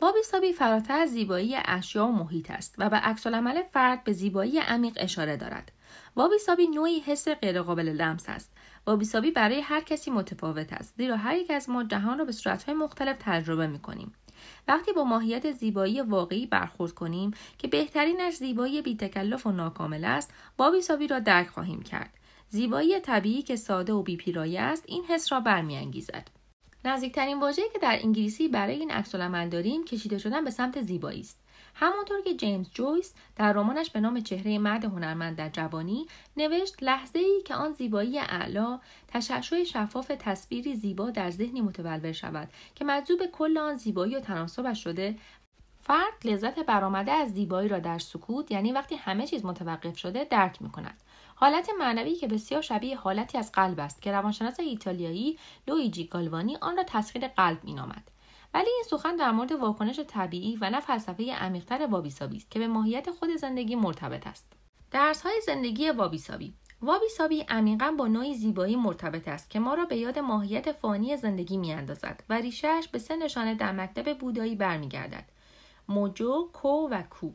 وابیسابی 0.01 0.53
فراتر 0.53 0.99
از 0.99 1.11
زیبایی 1.11 1.57
اشیا 1.65 2.07
و 2.07 2.13
محیط 2.13 2.51
است 2.51 2.75
و 2.79 2.91
به 2.91 2.97
عکس 2.97 3.27
فرد 3.73 4.05
به 4.05 4.13
زیبایی 4.13 4.59
عمیق 4.59 4.95
اشاره 4.97 5.37
دارد. 5.37 5.73
وابیسابی 6.17 6.67
نوعی 6.67 7.01
حس 7.01 7.29
غیرقابل 7.29 7.89
لمس 7.89 8.29
است. 8.29 8.53
وابیسابی 8.87 9.31
برای 9.31 9.61
هر 9.61 9.81
کسی 9.81 10.11
متفاوت 10.11 10.73
است 10.73 10.95
زیرا 10.97 11.17
هر 11.17 11.37
یک 11.37 11.51
از 11.51 11.71
ما 11.71 11.85
جهان 11.85 12.19
را 12.19 12.25
به 12.25 12.33
صورتهای 12.33 12.75
مختلف 12.75 13.17
تجربه 13.21 13.67
می 13.67 13.79
کنیم. 13.79 14.13
وقتی 14.69 14.93
با 14.93 15.05
ماهیت 15.05 15.53
زیبایی 15.53 16.01
واقعی 16.01 16.47
برخورد 16.47 16.93
کنیم 16.93 17.31
که 17.59 17.69
بهترینش 17.69 18.35
زیبایی 18.35 18.83
بیتکلف 18.83 19.47
و 19.47 19.53
ناکامل 19.53 20.05
است 20.05 20.35
وابیسابی 20.59 21.07
را 21.07 21.19
درک 21.19 21.49
خواهیم 21.49 21.83
کرد. 21.83 22.15
زیبایی 22.49 23.01
طبیعی 23.01 23.43
که 23.43 23.57
ساده 23.57 23.93
و 23.93 24.03
بیپیرایه 24.03 24.61
است 24.61 24.85
این 24.87 25.05
حس 25.05 25.33
را 25.33 25.41
برمیانگیزد. 25.41 26.29
نزدیکترین 26.85 27.41
واژه‌ای 27.41 27.69
که 27.73 27.79
در 27.79 27.99
انگلیسی 28.03 28.49
برای 28.49 28.75
این 28.75 28.91
عکس 28.91 29.15
داریم 29.15 29.85
کشیده 29.85 30.19
شدن 30.19 30.45
به 30.45 30.51
سمت 30.51 30.83
زیبایی 30.83 31.21
است. 31.21 31.41
همانطور 31.81 32.21
که 32.21 32.35
جیمز 32.35 32.71
جویس 32.71 33.15
در 33.37 33.53
رمانش 33.53 33.91
به 33.91 34.01
نام 34.01 34.21
چهره 34.21 34.59
مرد 34.59 34.85
هنرمند 34.85 35.37
در 35.37 35.49
جوانی 35.49 36.07
نوشت 36.37 36.83
لحظه 36.83 37.19
ای 37.19 37.43
که 37.45 37.55
آن 37.55 37.73
زیبایی 37.73 38.19
اعلا 38.19 38.81
تشعشع 39.09 39.65
شفاف 39.65 40.13
تصویری 40.19 40.77
زیبا 40.77 41.11
در 41.11 41.31
ذهنی 41.31 41.61
متولور 41.61 42.13
شود 42.13 42.49
که 42.75 42.85
مجذوب 42.85 43.27
کل 43.33 43.59
آن 43.59 43.77
زیبایی 43.77 44.17
و 44.17 44.21
تناسبش 44.21 44.85
شده 44.85 45.15
فرد 45.81 46.13
لذت 46.25 46.59
برآمده 46.59 47.13
از 47.13 47.33
زیبایی 47.33 47.69
را 47.69 47.79
در 47.79 47.99
سکوت 47.99 48.51
یعنی 48.51 48.73
وقتی 48.73 48.95
همه 48.95 49.27
چیز 49.27 49.45
متوقف 49.45 49.99
شده 49.99 50.25
درک 50.25 50.63
می 50.63 50.71
کند. 50.71 51.03
حالت 51.35 51.71
معنوی 51.79 52.15
که 52.15 52.29
بسیار 52.29 52.63
شبیه 52.63 52.97
حالتی 52.97 53.39
از 53.39 53.53
قلب 53.53 53.81
است 53.81 54.03
که 54.03 54.13
روانشناس 54.13 54.61
ایتالیایی 54.61 55.39
لویجی 55.69 56.07
گالوانی 56.07 56.57
آن 56.57 56.77
را 56.77 56.85
تصویر 56.87 57.29
قلب 57.29 57.65
مینامد 57.65 58.11
ولی 58.55 58.71
این 58.71 58.85
سخن 58.87 59.17
در 59.17 59.31
مورد 59.31 59.53
واکنش 59.53 60.01
طبیعی 60.01 60.57
و 60.61 60.71
نه 60.71 60.81
فلسفه 60.81 61.33
عمیقتر 61.33 61.87
وابیسابی 61.87 62.37
است 62.37 62.51
که 62.51 62.59
به 62.59 62.67
ماهیت 62.67 63.11
خود 63.11 63.31
زندگی 63.31 63.77
مرتبط 63.77 64.27
است. 64.27 64.53
درس 64.91 65.23
های 65.23 65.41
زندگی 65.47 65.91
وابیسابی 65.91 66.55
وابیسابی 66.83 67.41
عمیقا 67.49 67.95
با 67.99 68.07
نوعی 68.07 68.35
زیبایی 68.35 68.77
مرتبط 68.77 69.29
است 69.29 69.51
که 69.51 69.59
ما 69.61 69.75
را 69.75 69.85
به 69.85 69.97
یاد 69.97 70.19
ماهیت 70.19 70.73
فانی 70.73 71.17
زندگی 71.17 71.57
میاندازد 71.57 72.25
و 72.29 72.35
ریشهاش 72.35 72.89
به 72.89 72.99
سه 72.99 73.17
نشانه 73.17 73.55
در 73.55 73.73
مکتب 73.73 74.19
بودایی 74.19 74.55
برمیگردد. 74.55 75.25
موجو 75.89 76.49
کو 76.53 76.89
و 76.89 77.03
کو. 77.03 77.33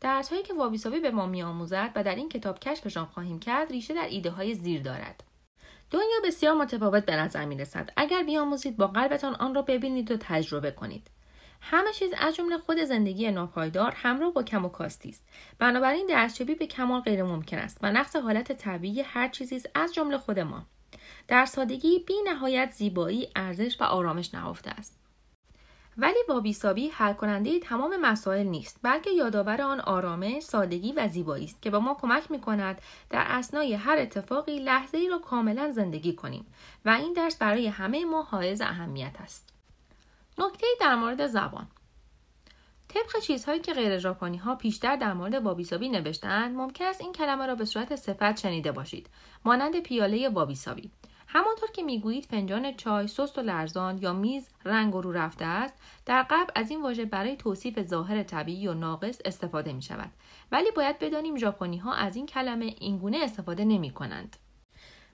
درس 0.00 0.30
هایی 0.30 0.42
که 0.42 0.54
وابیسابی 0.54 1.00
به 1.00 1.10
ما 1.10 1.26
میآموزد 1.26 1.92
و 1.94 2.04
در 2.04 2.14
این 2.14 2.28
کتاب 2.28 2.58
کشفشان 2.58 3.06
خواهیم 3.06 3.38
کرد 3.38 3.70
ریشه 3.70 3.94
در 3.94 4.06
ایده 4.08 4.30
های 4.30 4.54
زیر 4.54 4.82
دارد. 4.82 5.24
دنیا 5.90 6.16
بسیار 6.24 6.54
متفاوت 6.54 7.04
به 7.04 7.16
نظر 7.16 7.44
می 7.44 7.56
رسد 7.56 7.90
اگر 7.96 8.22
بیاموزید 8.22 8.76
با 8.76 8.86
قلبتان 8.86 9.34
آن 9.34 9.54
را 9.54 9.62
ببینید 9.62 10.10
و 10.10 10.16
تجربه 10.20 10.70
کنید. 10.70 11.10
همه 11.60 11.92
چیز 11.92 12.10
از 12.18 12.36
جمله 12.36 12.58
خود 12.58 12.78
زندگی 12.78 13.30
ناپایدار 13.30 13.92
همراه 13.96 14.32
با 14.32 14.42
کم 14.42 14.64
و 14.64 14.68
کاستی 14.68 15.08
است. 15.08 15.24
بنابراین 15.58 16.06
دستیابی 16.10 16.54
به 16.54 16.66
کمال 16.66 17.00
غیر 17.00 17.22
ممکن 17.22 17.58
است 17.58 17.78
و 17.82 17.92
نقص 17.92 18.16
حالت 18.16 18.52
طبیعی 18.52 19.00
هر 19.00 19.28
چیزی 19.28 19.56
است 19.56 19.70
از 19.74 19.94
جمله 19.94 20.18
خود 20.18 20.38
ما. 20.38 20.66
در 21.28 21.44
سادگی 21.44 21.98
بی 21.98 22.14
نهایت 22.26 22.70
زیبایی 22.72 23.28
ارزش 23.36 23.80
و 23.80 23.84
آرامش 23.84 24.34
نهفته 24.34 24.70
است. 24.70 24.98
ولی 25.98 26.18
وابیسابی 26.28 26.88
حل 26.88 27.12
کننده 27.12 27.60
تمام 27.60 27.96
مسائل 28.00 28.46
نیست 28.46 28.80
بلکه 28.82 29.10
یادآور 29.10 29.62
آن 29.62 29.80
آرامش 29.80 30.42
سادگی 30.42 30.92
و 30.92 31.08
زیبایی 31.08 31.44
است 31.44 31.62
که 31.62 31.70
به 31.70 31.78
ما 31.78 31.94
کمک 31.94 32.30
می 32.30 32.40
کند 32.40 32.80
در 33.10 33.24
اسنای 33.26 33.74
هر 33.74 33.96
اتفاقی 33.98 34.58
لحظه 34.58 34.98
ای 34.98 35.08
را 35.08 35.18
کاملا 35.18 35.72
زندگی 35.72 36.12
کنیم 36.12 36.46
و 36.84 36.90
این 36.90 37.12
درس 37.12 37.36
برای 37.36 37.66
همه 37.66 38.04
ما 38.04 38.22
حائز 38.22 38.60
اهمیت 38.60 39.14
است. 39.20 39.48
نکته 40.38 40.66
در 40.80 40.94
مورد 40.94 41.26
زبان. 41.26 41.66
طبق 42.88 43.20
چیزهایی 43.22 43.60
که 43.60 43.72
غیر 43.72 43.98
ژاپنی 43.98 44.36
ها 44.36 44.54
پیشتر 44.54 44.96
در 44.96 45.12
مورد 45.12 45.34
وابیسابی 45.34 45.88
نوشتهاند 45.88 46.56
ممکن 46.56 46.84
است 46.84 47.00
این 47.00 47.12
کلمه 47.12 47.46
را 47.46 47.54
به 47.54 47.64
صورت 47.64 47.96
صفت 47.96 48.38
شنیده 48.38 48.72
باشید. 48.72 49.10
مانند 49.44 49.80
پیاله 49.80 50.28
وابیسابی 50.28 50.90
همانطور 51.30 51.70
که 51.70 51.82
می‌گویید 51.82 52.24
فنجان 52.24 52.72
چای 52.72 53.06
سست 53.06 53.38
و 53.38 53.40
لرزان 53.40 53.98
یا 53.98 54.12
میز 54.12 54.48
رنگ 54.64 54.94
و 54.94 55.00
رو 55.00 55.12
رفته 55.12 55.44
است 55.44 55.74
در 56.06 56.22
قبل 56.22 56.52
از 56.54 56.70
این 56.70 56.82
واژه 56.82 57.04
برای 57.04 57.36
توصیف 57.36 57.82
ظاهر 57.82 58.22
طبیعی 58.22 58.68
و 58.68 58.74
ناقص 58.74 59.20
استفاده 59.24 59.72
می 59.72 59.82
شود 59.82 60.10
ولی 60.52 60.70
باید 60.70 60.98
بدانیم 60.98 61.36
ژاپنی 61.36 61.78
ها 61.78 61.94
از 61.94 62.16
این 62.16 62.26
کلمه 62.26 62.64
اینگونه 62.64 63.18
استفاده 63.22 63.64
نمی 63.64 63.90
کنند. 63.90 64.36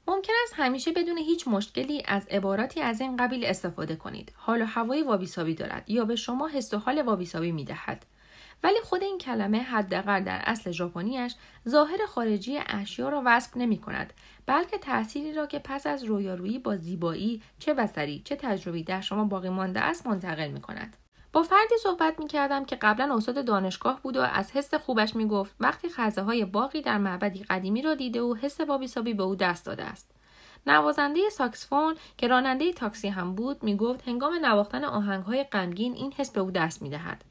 ممکن 0.08 0.32
است 0.44 0.54
همیشه 0.56 0.92
بدون 0.92 1.18
هیچ 1.18 1.48
مشکلی 1.48 2.02
از 2.06 2.26
عباراتی 2.30 2.80
از 2.80 3.00
این 3.00 3.16
قبیل 3.16 3.44
استفاده 3.44 3.96
کنید. 3.96 4.32
حال 4.36 4.62
و 4.62 4.64
هوای 4.64 5.02
وابیسابی 5.02 5.54
دارد 5.54 5.90
یا 5.90 6.04
به 6.04 6.16
شما 6.16 6.48
حس 6.48 6.74
و 6.74 6.78
حال 6.78 7.02
وابیسابی 7.02 7.52
می 7.52 7.64
دهد. 7.64 8.06
ولی 8.64 8.80
خود 8.84 9.02
این 9.02 9.18
کلمه 9.18 9.58
حداقل 9.58 10.24
در 10.24 10.42
اصل 10.44 10.70
ژاپنیش 10.70 11.34
ظاهر 11.68 12.06
خارجی 12.08 12.58
اشیا 12.66 13.08
را 13.08 13.22
وصف 13.24 13.56
نمی 13.56 13.78
کند 13.78 14.12
بلکه 14.46 14.78
تأثیری 14.78 15.32
را 15.32 15.46
که 15.46 15.58
پس 15.58 15.86
از 15.86 16.04
رویارویی 16.04 16.58
با 16.58 16.76
زیبایی 16.76 17.42
چه 17.58 17.74
بسری 17.74 18.22
چه 18.24 18.36
تجربی 18.36 18.84
در 18.84 19.00
شما 19.00 19.24
باقی 19.24 19.48
مانده 19.48 19.80
است 19.80 20.06
منتقل 20.06 20.48
می 20.48 20.60
کند. 20.60 20.96
با 21.32 21.42
فردی 21.42 21.74
صحبت 21.82 22.18
می 22.18 22.26
کردم 22.26 22.64
که 22.64 22.76
قبلا 22.76 23.14
استاد 23.14 23.44
دانشگاه 23.44 24.00
بود 24.02 24.16
و 24.16 24.20
از 24.20 24.52
حس 24.52 24.74
خوبش 24.74 25.16
می 25.16 25.28
گفت 25.28 25.54
وقتی 25.60 25.88
خزه 25.88 26.22
های 26.22 26.44
باقی 26.44 26.82
در 26.82 26.98
معبدی 26.98 27.42
قدیمی 27.42 27.82
را 27.82 27.94
دیده 27.94 28.22
و 28.22 28.34
حس 28.34 28.60
وابیسابی 28.60 29.14
به 29.14 29.22
او 29.22 29.36
دست 29.36 29.66
داده 29.66 29.84
است. 29.84 30.10
نوازنده 30.66 31.20
ساکسفون 31.30 31.94
که 32.16 32.28
راننده 32.28 32.72
تاکسی 32.72 33.08
هم 33.08 33.34
بود 33.34 33.62
می 33.62 33.76
گفت 33.76 34.08
هنگام 34.08 34.34
نواختن 34.34 34.84
آهنگ 34.84 35.24
های 35.24 35.44
غمگین 35.44 35.94
این 35.94 36.12
حس 36.12 36.30
به 36.30 36.40
او 36.40 36.50
دست 36.50 36.82
می 36.82 36.90
دهد. 36.90 37.24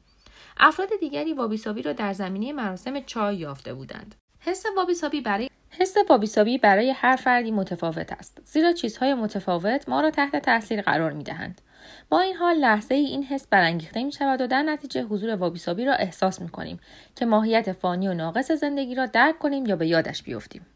افراد 0.56 0.88
دیگری 1.00 1.32
وابیسابی 1.32 1.82
را 1.82 1.92
در 1.92 2.12
زمینه 2.12 2.52
مراسم 2.52 3.00
چای 3.00 3.36
یافته 3.36 3.74
بودند. 3.74 4.14
حس 4.40 4.64
وابیسابی 4.76 5.20
برای 5.20 5.50
حس 5.70 5.96
وابیسابی 6.10 6.58
برای 6.58 6.90
هر 6.90 7.16
فردی 7.16 7.50
متفاوت 7.50 8.12
است 8.12 8.40
زیرا 8.44 8.72
چیزهای 8.72 9.14
متفاوت 9.14 9.88
ما 9.88 10.00
را 10.00 10.10
تحت 10.10 10.36
تاثیر 10.36 10.82
قرار 10.82 11.12
می 11.12 11.24
دهند. 11.24 11.60
با 12.08 12.20
این 12.20 12.36
حال 12.36 12.56
لحظه 12.56 12.94
ای 12.94 13.06
این 13.06 13.24
حس 13.24 13.46
برانگیخته 13.46 14.04
می 14.04 14.12
شود 14.12 14.40
و 14.40 14.46
در 14.46 14.62
نتیجه 14.62 15.02
حضور 15.02 15.36
وابیسابی 15.36 15.84
را 15.84 15.94
احساس 15.94 16.40
می 16.40 16.48
کنیم 16.48 16.80
که 17.16 17.26
ماهیت 17.26 17.72
فانی 17.72 18.08
و 18.08 18.14
ناقص 18.14 18.52
زندگی 18.52 18.94
را 18.94 19.06
درک 19.06 19.38
کنیم 19.38 19.66
یا 19.66 19.76
به 19.76 19.86
یادش 19.86 20.22
بیفتیم. 20.22 20.66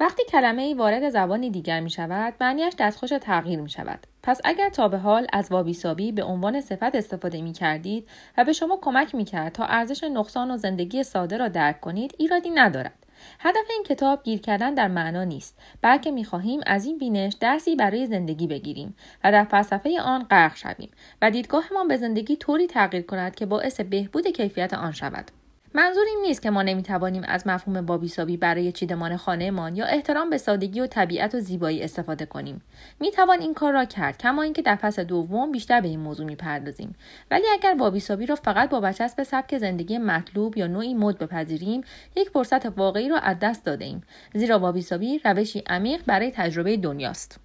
وقتی 0.00 0.22
کلمه 0.28 0.62
ای 0.62 0.74
وارد 0.74 1.10
زبانی 1.10 1.50
دیگر 1.50 1.80
می 1.80 1.90
شود 1.90 2.34
معنیش 2.40 2.74
دستخوش 2.78 3.10
تغییر 3.10 3.60
می 3.60 3.70
شود 3.70 4.06
پس 4.26 4.40
اگر 4.44 4.68
تا 4.68 4.88
به 4.88 4.98
حال 4.98 5.26
از 5.32 5.52
وابیسابی 5.52 6.12
به 6.12 6.22
عنوان 6.24 6.60
صفت 6.60 6.94
استفاده 6.94 7.42
می 7.42 7.52
کردید 7.52 8.08
و 8.38 8.44
به 8.44 8.52
شما 8.52 8.78
کمک 8.82 9.14
می 9.14 9.24
کرد 9.24 9.52
تا 9.52 9.64
ارزش 9.64 10.04
نقصان 10.04 10.50
و 10.50 10.56
زندگی 10.56 11.02
ساده 11.02 11.36
را 11.36 11.48
درک 11.48 11.80
کنید 11.80 12.14
ایرادی 12.18 12.50
ندارد. 12.50 13.06
هدف 13.40 13.70
این 13.70 13.82
کتاب 13.82 14.22
گیر 14.22 14.40
کردن 14.40 14.74
در 14.74 14.88
معنا 14.88 15.24
نیست 15.24 15.58
بلکه 15.82 16.10
می 16.10 16.24
خواهیم 16.24 16.60
از 16.66 16.86
این 16.86 16.98
بینش 16.98 17.34
درسی 17.40 17.76
برای 17.76 18.06
زندگی 18.06 18.46
بگیریم 18.46 18.96
و 19.24 19.32
در 19.32 19.44
فلسفه 19.44 20.00
آن 20.00 20.22
غرق 20.22 20.56
شویم 20.56 20.90
و 21.22 21.30
دیدگاهمان 21.30 21.88
به 21.88 21.96
زندگی 21.96 22.36
طوری 22.36 22.66
تغییر 22.66 23.02
کند 23.02 23.34
که 23.34 23.46
باعث 23.46 23.80
بهبود 23.80 24.26
کیفیت 24.26 24.74
آن 24.74 24.92
شود. 24.92 25.30
منظور 25.76 26.04
این 26.08 26.18
نیست 26.22 26.42
که 26.42 26.50
ما 26.50 26.62
نمی‌توانیم 26.62 27.22
از 27.26 27.46
مفهوم 27.46 27.86
بابیسابی 27.86 28.36
برای 28.36 28.72
چیدمان 28.72 29.16
خانهمان 29.16 29.76
یا 29.76 29.86
احترام 29.86 30.30
به 30.30 30.38
سادگی 30.38 30.80
و 30.80 30.86
طبیعت 30.86 31.34
و 31.34 31.40
زیبایی 31.40 31.82
استفاده 31.82 32.26
کنیم. 32.26 32.62
می‌توان 33.00 33.40
این 33.40 33.54
کار 33.54 33.72
را 33.72 33.84
کرد 33.84 34.18
کما 34.18 34.42
اینکه 34.42 34.62
در 34.62 34.76
فصل 34.76 35.04
دوم 35.04 35.52
بیشتر 35.52 35.80
به 35.80 35.88
این 35.88 36.00
موضوع 36.00 36.26
می‌پردازیم. 36.26 36.94
ولی 37.30 37.44
اگر 37.52 37.74
بابیسابی 37.74 38.26
را 38.26 38.34
فقط 38.34 38.70
با 38.70 38.80
بچسب 38.80 39.22
سبک 39.22 39.58
زندگی 39.58 39.98
مطلوب 39.98 40.58
یا 40.58 40.66
نوعی 40.66 40.94
مد 40.94 41.18
بپذیریم 41.18 41.80
یک 42.16 42.28
فرصت 42.28 42.66
واقعی 42.78 43.08
را 43.08 43.18
از 43.18 43.38
دست 43.38 43.64
داده 43.64 43.84
ایم 43.84 44.02
زیرا 44.34 44.58
بابیسابی 44.58 45.18
روشی 45.18 45.62
عمیق 45.66 46.02
برای 46.06 46.30
تجربه 46.30 46.76
دنیاست. 46.76 47.40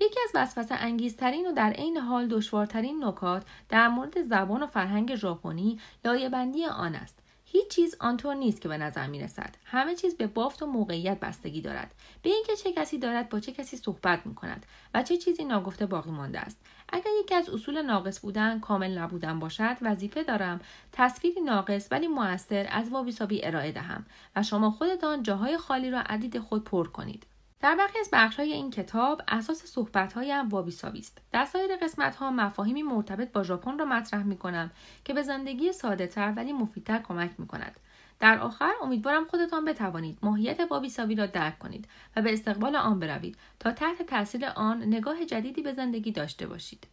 یکی 0.00 0.20
از 0.24 0.30
وسوسه 0.34 0.74
انگیزترین 0.74 1.46
و 1.46 1.52
در 1.52 1.70
عین 1.70 1.96
حال 1.96 2.28
دشوارترین 2.28 3.04
نکات 3.04 3.42
در 3.68 3.88
مورد 3.88 4.22
زبان 4.22 4.62
و 4.62 4.66
فرهنگ 4.66 5.14
ژاپنی 5.14 5.78
لایه‌بندی 6.04 6.64
آن 6.64 6.94
است. 6.94 7.27
هیچ 7.52 7.68
چیز 7.68 7.94
آنطور 8.00 8.34
نیست 8.34 8.60
که 8.60 8.68
به 8.68 8.78
نظر 8.78 9.06
می 9.06 9.20
رسد. 9.20 9.54
همه 9.64 9.94
چیز 9.94 10.16
به 10.16 10.26
بافت 10.26 10.62
و 10.62 10.66
موقعیت 10.66 11.20
بستگی 11.20 11.60
دارد. 11.60 11.94
به 12.22 12.30
اینکه 12.30 12.56
چه 12.56 12.72
کسی 12.72 12.98
دارد 12.98 13.28
با 13.28 13.40
چه 13.40 13.52
کسی 13.52 13.76
صحبت 13.76 14.26
می 14.26 14.34
کند 14.34 14.66
و 14.94 15.02
چه 15.02 15.16
چیزی 15.16 15.44
ناگفته 15.44 15.86
باقی 15.86 16.10
مانده 16.10 16.40
است. 16.40 16.60
اگر 16.88 17.10
یکی 17.20 17.34
از 17.34 17.48
اصول 17.48 17.82
ناقص 17.82 18.20
بودن 18.20 18.60
کامل 18.60 18.98
نبودن 18.98 19.38
باشد 19.38 19.76
وظیفه 19.82 20.22
دارم 20.22 20.60
تصویری 20.92 21.40
ناقص 21.40 21.88
ولی 21.90 22.06
موثر 22.06 22.66
از 22.70 22.88
وابیسابی 22.88 23.44
ارائه 23.44 23.72
دهم 23.72 24.06
و 24.36 24.42
شما 24.42 24.70
خودتان 24.70 25.22
جاهای 25.22 25.58
خالی 25.58 25.90
را 25.90 26.00
عدید 26.00 26.38
خود 26.38 26.64
پر 26.64 26.88
کنید. 26.88 27.26
در 27.60 27.74
برخی 27.74 27.98
از 27.98 28.38
این 28.38 28.70
کتاب 28.70 29.22
اساس 29.28 29.64
صحبت 29.64 30.16
هم 30.16 30.48
وابیسابی 30.48 30.98
است. 30.98 31.18
در 31.32 31.44
سایر 31.44 31.76
قسمت 31.76 32.16
ها 32.16 32.30
مفاهیمی 32.30 32.82
مرتبط 32.82 33.32
با 33.32 33.42
ژاپن 33.42 33.78
را 33.78 33.84
مطرح 33.84 34.22
می 34.22 34.36
کنم 34.36 34.70
که 35.04 35.14
به 35.14 35.22
زندگی 35.22 35.72
ساده 35.72 36.06
تر 36.06 36.32
ولی 36.36 36.52
مفیدتر 36.52 36.98
کمک 36.98 37.30
می 37.38 37.46
کند 37.46 37.80
در 38.20 38.38
آخر 38.38 38.72
امیدوارم 38.82 39.24
خودتان 39.24 39.64
بتوانید 39.64 40.18
ماهیت 40.22 40.60
وابیسابی 40.70 41.14
را 41.14 41.26
درک 41.26 41.58
کنید 41.58 41.88
و 42.16 42.22
به 42.22 42.32
استقبال 42.32 42.76
آن 42.76 43.00
بروید 43.00 43.36
تا 43.60 43.72
تحت 43.72 44.02
تاثیر 44.02 44.44
آن 44.46 44.82
نگاه 44.82 45.24
جدیدی 45.24 45.62
به 45.62 45.72
زندگی 45.72 46.12
داشته 46.12 46.46
باشید. 46.46 46.86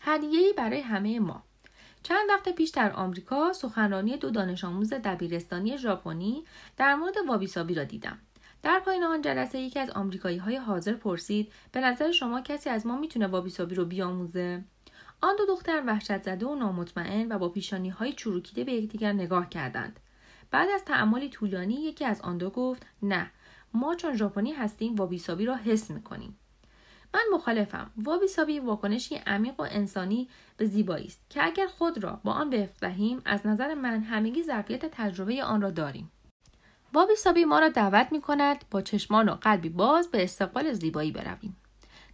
هدیه‌ای 0.00 0.52
برای 0.56 0.80
همه 0.80 1.20
ما. 1.20 1.42
چند 2.02 2.28
وقت 2.28 2.48
پیش 2.48 2.70
در 2.70 2.92
آمریکا 2.92 3.52
سخنرانی 3.52 4.16
دو 4.16 4.30
دانش 4.30 4.64
آموز 4.64 4.92
دبیرستانی 4.92 5.78
ژاپنی 5.78 6.44
در 6.76 6.94
مورد 6.94 7.14
وابیسابی 7.28 7.74
را 7.74 7.84
دیدم. 7.84 8.18
در 8.62 8.80
پایین 8.80 9.04
آن 9.04 9.22
جلسه 9.22 9.58
یکی 9.58 9.78
از 9.78 9.90
آمریکایی 9.90 10.36
های 10.36 10.56
حاضر 10.56 10.92
پرسید 10.92 11.52
به 11.72 11.80
نظر 11.80 12.10
شما 12.12 12.40
کسی 12.40 12.70
از 12.70 12.86
ما 12.86 12.98
می‌تونه 12.98 13.26
وابیسابی 13.26 13.74
رو 13.74 13.84
بیاموزه؟ 13.84 14.64
آن 15.20 15.36
دو 15.36 15.46
دختر 15.46 15.82
وحشت 15.86 16.22
زده 16.22 16.46
و 16.46 16.54
نامطمئن 16.54 17.32
و 17.32 17.38
با 17.38 17.48
پیشانی 17.48 17.88
های 17.88 18.12
چروکیده 18.12 18.64
به 18.64 18.72
یکدیگر 18.72 19.12
نگاه 19.12 19.48
کردند. 19.48 20.00
بعد 20.50 20.68
از 20.74 20.84
تعملی 20.84 21.28
طولانی 21.28 21.74
یکی 21.74 22.04
از 22.04 22.20
آن 22.20 22.38
دو 22.38 22.50
گفت 22.50 22.86
نه 23.02 23.30
ما 23.74 23.94
چون 23.94 24.16
ژاپنی 24.16 24.52
هستیم 24.52 24.94
وابیسابی 24.94 25.46
را 25.46 25.54
حس 25.56 25.90
می‌کنیم. 25.90 26.38
من 27.14 27.20
مخالفم. 27.32 27.90
وابیسابی 27.96 28.58
واکنشی 28.58 29.14
عمیق 29.14 29.60
و 29.60 29.66
انسانی 29.70 30.28
به 30.56 30.66
زیبایی 30.66 31.06
است 31.06 31.20
که 31.30 31.44
اگر 31.44 31.66
خود 31.66 32.04
را 32.04 32.20
با 32.24 32.32
آن 32.32 32.54
وفق 32.54 32.80
دهیم 32.80 33.22
از 33.24 33.46
نظر 33.46 33.74
من 33.74 34.02
همگی 34.02 34.42
ظرفیت 34.42 34.86
تجربه 34.86 35.44
آن 35.44 35.62
را 35.62 35.70
داریم. 35.70 36.10
بابی 36.92 37.14
سابی 37.16 37.44
ما 37.44 37.58
را 37.58 37.68
دعوت 37.68 38.12
می 38.12 38.20
کند 38.20 38.64
با 38.70 38.82
چشمان 38.82 39.28
و 39.28 39.34
قلبی 39.34 39.68
باز 39.68 40.10
به 40.10 40.24
استقبال 40.24 40.72
زیبایی 40.72 41.12
برویم. 41.12 41.56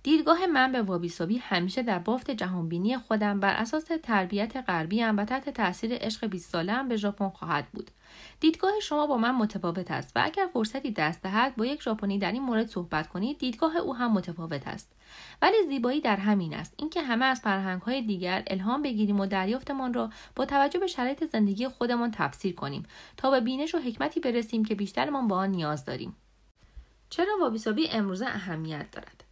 دیدگاه 0.07 0.47
من 0.47 0.73
به 0.73 0.83
وابیسابی 0.83 1.38
همیشه 1.38 1.83
در 1.83 1.99
بافت 1.99 2.31
جهانبینی 2.31 2.99
خودم 2.99 3.40
بر 3.40 3.55
اساس 3.55 3.85
تربیت 4.03 4.57
غربی 4.57 5.05
و 5.05 5.25
تحت 5.25 5.51
تاثیر 5.51 5.95
عشق 5.95 6.27
20 6.27 6.51
سالهام 6.51 6.88
به 6.88 6.97
ژاپن 6.97 7.29
خواهد 7.29 7.66
بود. 7.73 7.90
دیدگاه 8.40 8.73
شما 8.83 9.07
با 9.07 9.16
من 9.16 9.35
متفاوت 9.35 9.90
است 9.90 10.12
و 10.16 10.21
اگر 10.25 10.49
فرصتی 10.53 10.90
دست 10.90 11.23
دهد 11.23 11.57
با 11.57 11.66
یک 11.66 11.83
ژاپنی 11.83 12.19
در 12.19 12.33
این 12.33 12.42
مورد 12.42 12.69
صحبت 12.69 13.09
کنید 13.09 13.38
دیدگاه 13.38 13.77
او 13.77 13.95
هم 13.95 14.12
متفاوت 14.12 14.66
است. 14.66 14.92
ولی 15.42 15.57
زیبایی 15.69 16.01
در 16.01 16.16
همین 16.16 16.55
است. 16.55 16.75
اینکه 16.77 17.03
همه 17.03 17.25
از 17.25 17.40
های 17.87 18.03
دیگر 18.03 18.42
الهام 18.47 18.83
بگیریم 18.83 19.21
و 19.21 19.27
دریافتمان 19.27 19.95
را 19.95 20.11
با 20.37 20.45
توجه 20.45 20.79
به 20.79 20.87
شرایط 20.87 21.25
زندگی 21.25 21.69
خودمان 21.69 22.11
تفسیر 22.11 22.55
کنیم 22.55 22.87
تا 23.16 23.31
به 23.31 23.40
بینش 23.40 23.75
و 23.75 23.79
حکمتی 23.79 24.21
برسیم 24.21 24.64
که 24.64 24.75
بیشترمان 24.75 25.29
با 25.29 25.37
آن 25.37 25.51
نیاز 25.51 25.85
داریم. 25.85 26.16
چرا 27.11 27.38
وابیسابی 27.40 27.88
امروزه 27.88 28.27
اهمیت 28.27 28.90
دارد؟ 28.90 29.26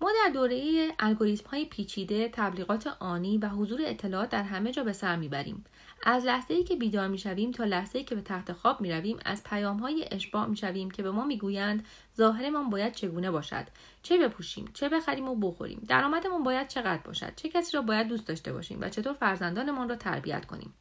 ما 0.00 0.12
در 0.24 0.32
دوره 0.32 0.88
الگوریتم 0.98 1.50
های 1.50 1.64
پیچیده، 1.64 2.28
تبلیغات 2.32 2.86
آنی 2.86 3.38
و 3.38 3.48
حضور 3.48 3.80
اطلاعات 3.84 4.28
در 4.28 4.42
همه 4.42 4.72
جا 4.72 4.84
به 4.84 4.92
سر 4.92 5.16
می‌بریم. 5.16 5.64
از 6.02 6.24
لحظه 6.24 6.54
ای 6.54 6.64
که 6.64 6.76
بیدار 6.76 7.08
می‌شویم 7.08 7.50
تا 7.50 7.64
لحظه 7.64 7.98
ای 7.98 8.04
که 8.04 8.14
به 8.14 8.20
تخت 8.20 8.52
خواب 8.52 8.80
می‌رویم 8.80 9.18
از 9.24 9.44
پیام 9.44 9.78
های 9.78 10.08
اشباع 10.10 10.46
می‌شویم 10.46 10.90
که 10.90 11.02
به 11.02 11.10
ما 11.10 11.24
می‌گویند 11.24 11.86
ظاهرمان 12.16 12.70
باید 12.70 12.92
چگونه 12.92 13.30
باشد. 13.30 13.66
چه 14.02 14.18
بپوشیم 14.18 14.70
چه 14.74 14.88
بخریم 14.88 15.28
و 15.28 15.34
بخوریم 15.34 15.84
درآمدمان 15.88 16.42
باید 16.42 16.68
چقدر 16.68 17.02
باشد 17.02 17.32
چه 17.36 17.48
کسی 17.48 17.76
را 17.76 17.82
باید 17.82 18.08
دوست 18.08 18.26
داشته 18.26 18.52
باشیم 18.52 18.78
و 18.80 18.88
چطور 18.88 19.12
فرزندانمان 19.12 19.88
را 19.88 19.96
تربیت 19.96 20.46
کنیم. 20.46 20.74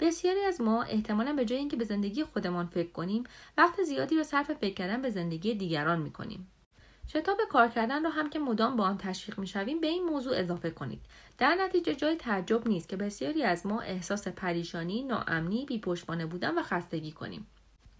بسیاری 0.00 0.40
از 0.40 0.60
ما 0.60 0.82
احتمالا 0.82 1.32
به 1.32 1.44
جای 1.44 1.58
اینکه 1.58 1.76
به 1.76 1.84
زندگی 1.84 2.24
خودمان 2.24 2.66
فکر 2.66 2.90
کنیم 2.90 3.24
وقت 3.58 3.82
زیادی 3.82 4.16
را 4.16 4.22
صرف 4.22 4.52
فکر 4.52 4.74
کردن 4.74 5.02
به 5.02 5.10
زندگی 5.10 5.54
دیگران 5.54 5.98
می‌کنیم. 6.02 6.46
شتاب 7.12 7.38
کار 7.50 7.68
کردن 7.68 8.04
را 8.04 8.10
هم 8.10 8.30
که 8.30 8.38
مدام 8.38 8.76
با 8.76 8.84
آن 8.84 8.98
تشویق 8.98 9.38
می‌شویم 9.38 9.80
به 9.80 9.86
این 9.86 10.04
موضوع 10.04 10.38
اضافه 10.38 10.70
کنید. 10.70 11.00
در 11.38 11.54
نتیجه 11.54 11.94
جای 11.94 12.16
تعجب 12.16 12.68
نیست 12.68 12.88
که 12.88 12.96
بسیاری 12.96 13.42
از 13.42 13.66
ما 13.66 13.80
احساس 13.80 14.28
پریشانی 14.28 15.02
ناامنی 15.02 15.64
بیپشتوانه 15.66 16.26
بودن 16.26 16.58
و 16.58 16.62
خستگی 16.62 17.12
کنیم. 17.12 17.46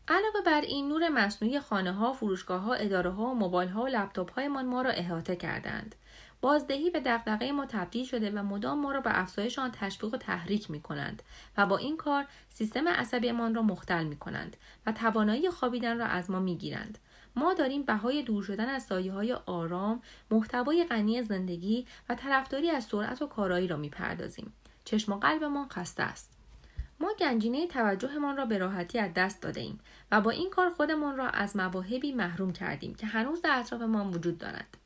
علاوه 0.08 0.40
بر 0.46 0.60
این 0.60 0.88
نور 0.88 1.08
مصنوعی 1.08 1.60
خانه 1.60 1.92
ها 1.92 2.12
فرودگاه 2.12 2.60
ها 2.60 2.74
اداره 2.74 3.10
ها 3.10 3.24
و 3.24 3.34
موبایل 3.34 3.68
ها 3.68 3.82
و 3.82 3.86
لپتاپ 3.86 4.32
هایمان 4.32 4.66
ما 4.66 4.82
را 4.82 4.90
احاطه 4.90 5.36
کردند. 5.36 5.94
بازدهی 6.40 6.90
به 6.90 7.00
دغدغه 7.00 7.52
ما 7.52 7.66
تبدیل 7.66 8.04
شده 8.04 8.30
و 8.30 8.42
مدام 8.42 8.80
ما 8.80 8.92
را 8.92 9.00
به 9.00 9.20
افزایش 9.20 9.58
آن 9.58 9.70
تشویق 9.72 10.14
و 10.14 10.16
تحریک 10.16 10.70
می 10.70 10.80
کنند 10.80 11.22
و 11.56 11.66
با 11.66 11.76
این 11.76 11.96
کار 11.96 12.26
سیستم 12.48 12.88
عصبیمان 12.88 13.54
را 13.54 13.62
مختل 13.62 14.04
می 14.04 14.16
کنند 14.16 14.56
و 14.86 14.92
توانایی 14.92 15.50
خوابیدن 15.50 15.98
را 15.98 16.06
از 16.06 16.30
ما 16.30 16.40
می 16.40 16.56
گیرند. 16.56 16.98
ما 17.36 17.54
داریم 17.54 17.82
بهای 17.82 18.22
دور 18.22 18.42
شدن 18.42 18.68
از 18.68 18.82
سایه 18.82 19.12
های 19.12 19.32
آرام، 19.32 20.02
محتوای 20.30 20.84
غنی 20.84 21.22
زندگی 21.22 21.86
و 22.08 22.14
طرفداری 22.14 22.70
از 22.70 22.84
سرعت 22.84 23.22
و 23.22 23.26
کارایی 23.26 23.68
را 23.68 23.76
می‌پردازیم. 23.76 24.52
چشم 24.84 25.12
و 25.12 25.16
قلبمان 25.16 25.68
خسته 25.68 26.02
است. 26.02 26.32
ما 27.00 27.10
گنجینه 27.20 27.66
توجهمان 27.66 28.36
را 28.36 28.44
به 28.44 28.58
راحتی 28.58 28.98
از 28.98 29.14
دست 29.14 29.42
داده 29.42 29.60
ایم 29.60 29.80
و 30.10 30.20
با 30.20 30.30
این 30.30 30.50
کار 30.50 30.70
خودمان 30.70 31.16
را 31.16 31.28
از 31.28 31.56
مواهبی 31.56 32.12
محروم 32.12 32.52
کردیم 32.52 32.94
که 32.94 33.06
هنوز 33.06 33.42
در 33.42 33.58
اطرافمان 33.58 34.10
وجود 34.10 34.38
دارد. 34.38 34.76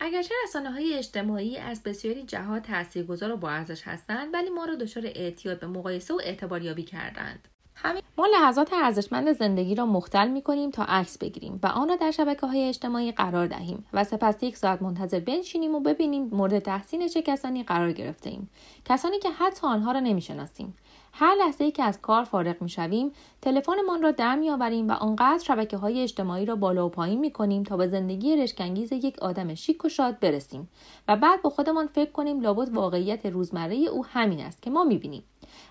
اگرچه 0.00 0.34
رسانه 0.44 0.70
های 0.70 0.94
اجتماعی 0.94 1.58
از 1.58 1.82
بسیاری 1.82 2.22
جهات 2.22 2.62
تاثیرگذار 2.62 3.32
و 3.32 3.36
با 3.36 3.50
ارزش 3.50 3.82
هستند 3.82 4.34
ولی 4.34 4.50
ما 4.50 4.64
را 4.64 4.74
دچار 4.74 5.06
اعتیاد 5.06 5.60
به 5.60 5.66
مقایسه 5.66 6.14
و 6.14 6.20
اعتباریابی 6.24 6.82
کردند 6.82 7.48
همین 7.82 8.02
ما 8.18 8.26
لحظات 8.26 8.72
ارزشمند 8.72 9.32
زندگی 9.32 9.74
را 9.74 9.86
مختل 9.86 10.28
می 10.28 10.42
کنیم 10.42 10.70
تا 10.70 10.84
عکس 10.84 11.18
بگیریم 11.18 11.60
و 11.62 11.66
آن 11.66 11.88
را 11.88 11.96
در 11.96 12.10
شبکه 12.10 12.46
های 12.46 12.68
اجتماعی 12.68 13.12
قرار 13.12 13.46
دهیم 13.46 13.86
و 13.92 14.04
سپس 14.04 14.42
یک 14.42 14.56
ساعت 14.56 14.82
منتظر 14.82 15.20
بنشینیم 15.20 15.74
و 15.74 15.80
ببینیم 15.80 16.28
مورد 16.32 16.58
تحسین 16.58 17.08
چه 17.08 17.22
کسانی 17.22 17.62
قرار 17.62 17.92
گرفته 17.92 18.30
ایم. 18.30 18.50
کسانی 18.84 19.18
که 19.18 19.30
حتی 19.30 19.66
آنها 19.66 19.92
را 19.92 20.00
نمی‌شناسیم. 20.00 20.74
هر 21.12 21.34
لحظه 21.34 21.64
ای 21.64 21.70
که 21.70 21.82
از 21.82 22.00
کار 22.00 22.24
فارغ 22.24 22.62
می 22.62 22.68
شویم 22.68 23.12
تلفنمان 23.42 24.02
را 24.02 24.10
در 24.10 24.36
می 24.36 24.50
آوریم 24.50 24.88
و 24.88 24.92
آنقدر 24.92 25.44
شبکه 25.44 25.76
های 25.76 26.02
اجتماعی 26.02 26.46
را 26.46 26.56
بالا 26.56 26.86
و 26.86 26.88
پایین 26.88 27.20
می 27.20 27.30
کنیم 27.30 27.62
تا 27.62 27.76
به 27.76 27.88
زندگی 27.88 28.36
رشکنگیز 28.36 28.92
یک 28.92 29.18
آدم 29.18 29.54
شیک 29.54 29.84
و 29.84 29.88
شاد 29.88 30.20
برسیم. 30.20 30.68
و 31.08 31.16
بعد 31.16 31.42
با 31.42 31.50
خودمان 31.50 31.86
فکر 31.86 32.10
کنیم 32.10 32.40
لابد 32.40 32.68
واقعیت 32.68 33.26
روزمره 33.26 33.76
او 33.76 34.06
همین 34.06 34.40
است 34.40 34.62
که 34.62 34.70
ما 34.70 34.84
می 34.84 34.98
بینیم 34.98 35.22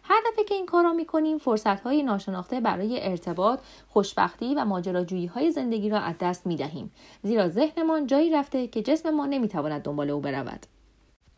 هر 0.04 0.22
دفعه 0.32 0.46
که 0.46 0.56
این 0.56 0.66
کار 0.66 0.84
را 0.84 0.94
می 0.94 1.06
کنیم 1.06 1.38
فرصت 1.38 1.82
های 1.82 2.04
ناشناخته 2.04 2.60
برای 2.60 3.10
ارتباط، 3.10 3.60
خوشبختی 3.88 4.56
و 4.56 4.66
ماجراجویی 4.66 5.26
های 5.26 5.52
زندگی 5.52 5.90
را 5.90 6.00
از 6.00 6.16
دست 6.20 6.48
می 6.48 6.56
دهیم 6.56 6.92
زیرا 7.24 7.50
ذهنمان 7.50 8.08
جایی 8.08 8.32
رفته 8.32 8.68
که 8.68 8.82
جسم 8.82 9.10
ما 9.10 9.26
نمی 9.26 9.48
تواند 9.48 9.82
دنبال 9.82 10.10
او 10.10 10.22
برود. 10.22 10.66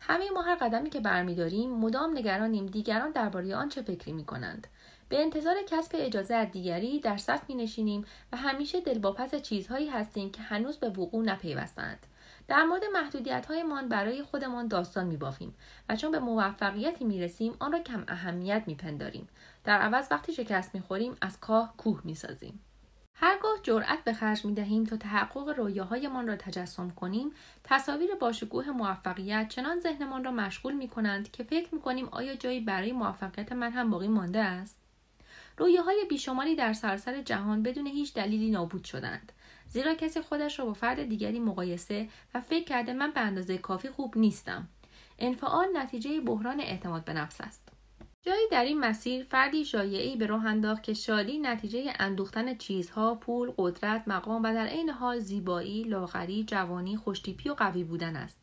همه 0.00 0.30
ما 0.30 0.42
هر 0.42 0.54
قدمی 0.54 0.90
که 0.90 1.00
برمیداریم 1.00 1.70
مدام 1.70 2.18
نگرانیم 2.18 2.66
دیگران 2.66 3.10
درباره 3.10 3.56
آن 3.56 3.68
چه 3.68 3.82
فکری 3.82 4.12
می 4.12 4.24
کنند. 4.24 4.66
به 5.10 5.22
انتظار 5.22 5.56
کسب 5.68 5.92
اجازه 5.94 6.34
از 6.34 6.50
دیگری 6.50 7.00
در 7.00 7.16
صف 7.16 7.40
می 7.48 7.54
نشینیم 7.54 8.04
و 8.32 8.36
همیشه 8.36 8.80
دلواپس 8.80 9.34
چیزهایی 9.34 9.88
هستیم 9.88 10.30
که 10.30 10.42
هنوز 10.42 10.76
به 10.76 10.88
وقوع 10.88 11.24
نپیوستند. 11.24 12.06
در 12.48 12.64
مورد 12.64 12.84
محدودیت 12.92 13.46
هایمان 13.46 13.88
برای 13.88 14.22
خودمان 14.22 14.68
داستان 14.68 15.06
می 15.06 15.16
بافیم 15.16 15.54
و 15.88 15.96
چون 15.96 16.10
به 16.10 16.18
موفقیتی 16.18 17.04
می 17.04 17.20
رسیم 17.20 17.54
آن 17.58 17.72
را 17.72 17.78
کم 17.78 18.04
اهمیت 18.08 18.62
می 18.66 18.74
پنداریم. 18.74 19.28
در 19.64 19.78
عوض 19.78 20.06
وقتی 20.10 20.32
شکست 20.32 20.74
می 20.74 20.80
خوریم 20.80 21.16
از 21.20 21.40
کاه 21.40 21.74
کوه 21.76 22.00
می 22.04 22.14
سازیم. 22.14 22.60
هرگاه 23.14 23.58
جرأت 23.62 24.04
به 24.04 24.12
خرج 24.12 24.44
می 24.44 24.54
دهیم 24.54 24.84
تا 24.84 24.96
تحقق 24.96 25.48
رویاهایمان 25.48 26.26
را 26.26 26.36
تجسم 26.36 26.90
کنیم 26.90 27.30
تصاویر 27.64 28.14
باشکوه 28.14 28.70
موفقیت 28.70 29.48
چنان 29.48 29.80
ذهنمان 29.80 30.24
را 30.24 30.30
مشغول 30.30 30.74
می 30.74 30.88
کنند 30.88 31.30
که 31.30 31.42
فکر 31.42 31.74
می 31.74 31.80
کنیم 31.80 32.08
آیا 32.08 32.34
جایی 32.34 32.60
برای 32.60 32.92
موفقیت 32.92 33.52
من 33.52 33.72
هم 33.72 33.90
باقی 33.90 34.08
مانده 34.08 34.38
است 34.38 34.79
رویاهای 35.60 36.04
بیشماری 36.08 36.56
در 36.56 36.72
سراسر 36.72 37.22
جهان 37.22 37.62
بدون 37.62 37.86
هیچ 37.86 38.14
دلیلی 38.14 38.50
نابود 38.50 38.84
شدند. 38.84 39.32
زیرا 39.68 39.94
کسی 39.94 40.20
خودش 40.20 40.58
را 40.58 40.64
با 40.64 40.72
فرد 40.72 41.08
دیگری 41.08 41.40
مقایسه 41.40 42.08
و 42.34 42.40
فکر 42.40 42.64
کرده 42.64 42.92
من 42.92 43.10
به 43.10 43.20
اندازه 43.20 43.58
کافی 43.58 43.88
خوب 43.88 44.18
نیستم. 44.18 44.68
انفعال 45.18 45.66
نتیجه 45.76 46.20
بحران 46.20 46.60
اعتماد 46.60 47.04
به 47.04 47.12
نفس 47.12 47.40
است. 47.40 47.68
جایی 48.22 48.48
در 48.50 48.64
این 48.64 48.80
مسیر 48.80 49.24
فردی 49.24 49.64
شایعی 49.64 50.16
به 50.16 50.26
راه 50.26 50.46
انداخت 50.46 50.82
که 50.82 50.94
شادی 50.94 51.38
نتیجه 51.38 51.92
اندوختن 51.98 52.54
چیزها 52.54 53.14
پول 53.14 53.52
قدرت 53.56 54.08
مقام 54.08 54.42
و 54.42 54.54
در 54.54 54.66
عین 54.66 54.90
حال 54.90 55.18
زیبایی 55.18 55.82
لاغری 55.84 56.44
جوانی 56.44 56.96
خوشتیپی 56.96 57.48
و 57.48 57.54
قوی 57.54 57.84
بودن 57.84 58.16
است. 58.16 58.39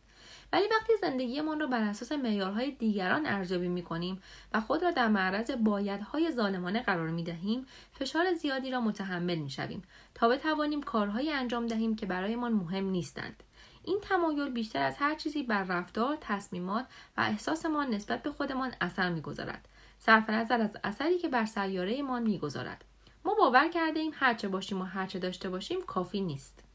ولی 0.54 0.64
وقتی 0.72 0.94
زندگیمان 1.02 1.60
را 1.60 1.68
بر 1.68 1.82
اساس 1.82 2.12
معیارهای 2.12 2.72
دیگران 2.72 3.26
ارزیابی 3.26 3.68
می‌کنیم 3.68 4.22
و 4.54 4.62
خود 4.62 4.84
را 4.84 4.92
در 4.92 5.08
معرض 5.08 5.52
بایدهای 5.52 6.32
ظالمانه 6.32 6.84
قرار 6.84 7.10
می‌دهیم 7.10 7.66
فشار 7.92 8.34
زیادی 8.34 8.72
را 8.72 8.82
متحمل 8.82 9.36
می‌شویم 9.36 9.84
تا 10.16 10.30
بتوانیم 10.30 10.82
کارهایی 10.84 11.32
انجام 11.32 11.68
دهیم 11.68 11.96
که 11.96 12.06
برایمان 12.06 12.54
مهم 12.54 12.90
نیستند. 12.90 13.44
این 13.84 14.00
تمایل 14.02 14.50
بیشتر 14.50 14.84
از 14.84 14.98
هر 14.98 15.16
چیزی 15.16 15.44
بر 15.44 15.64
رفتار 15.64 16.18
تصمیمات 16.22 16.86
و 17.18 17.22
احساسمان 17.22 17.90
نسبت 17.90 18.24
به 18.24 18.32
خودمان 18.32 18.74
اثر 18.82 19.10
می‌گذارد. 19.10 19.68
صرف 20.00 20.30
نظر 20.30 20.62
از 20.62 20.78
اثری 20.84 21.18
که 21.18 21.28
بر 21.28 21.46
سیارهمان 21.46 22.24
می‌گذارد. 22.24 22.86
ما 23.26 23.34
باور 23.34 23.68
کرده 23.68 24.00
ایم 24.00 24.12
هرچه 24.16 24.48
باشیم 24.48 24.82
و 24.82 24.84
هرچه 24.84 25.20
داشته 25.20 25.50
باشیم 25.50 25.82
کافی 25.82 26.22
نیست. 26.22 26.67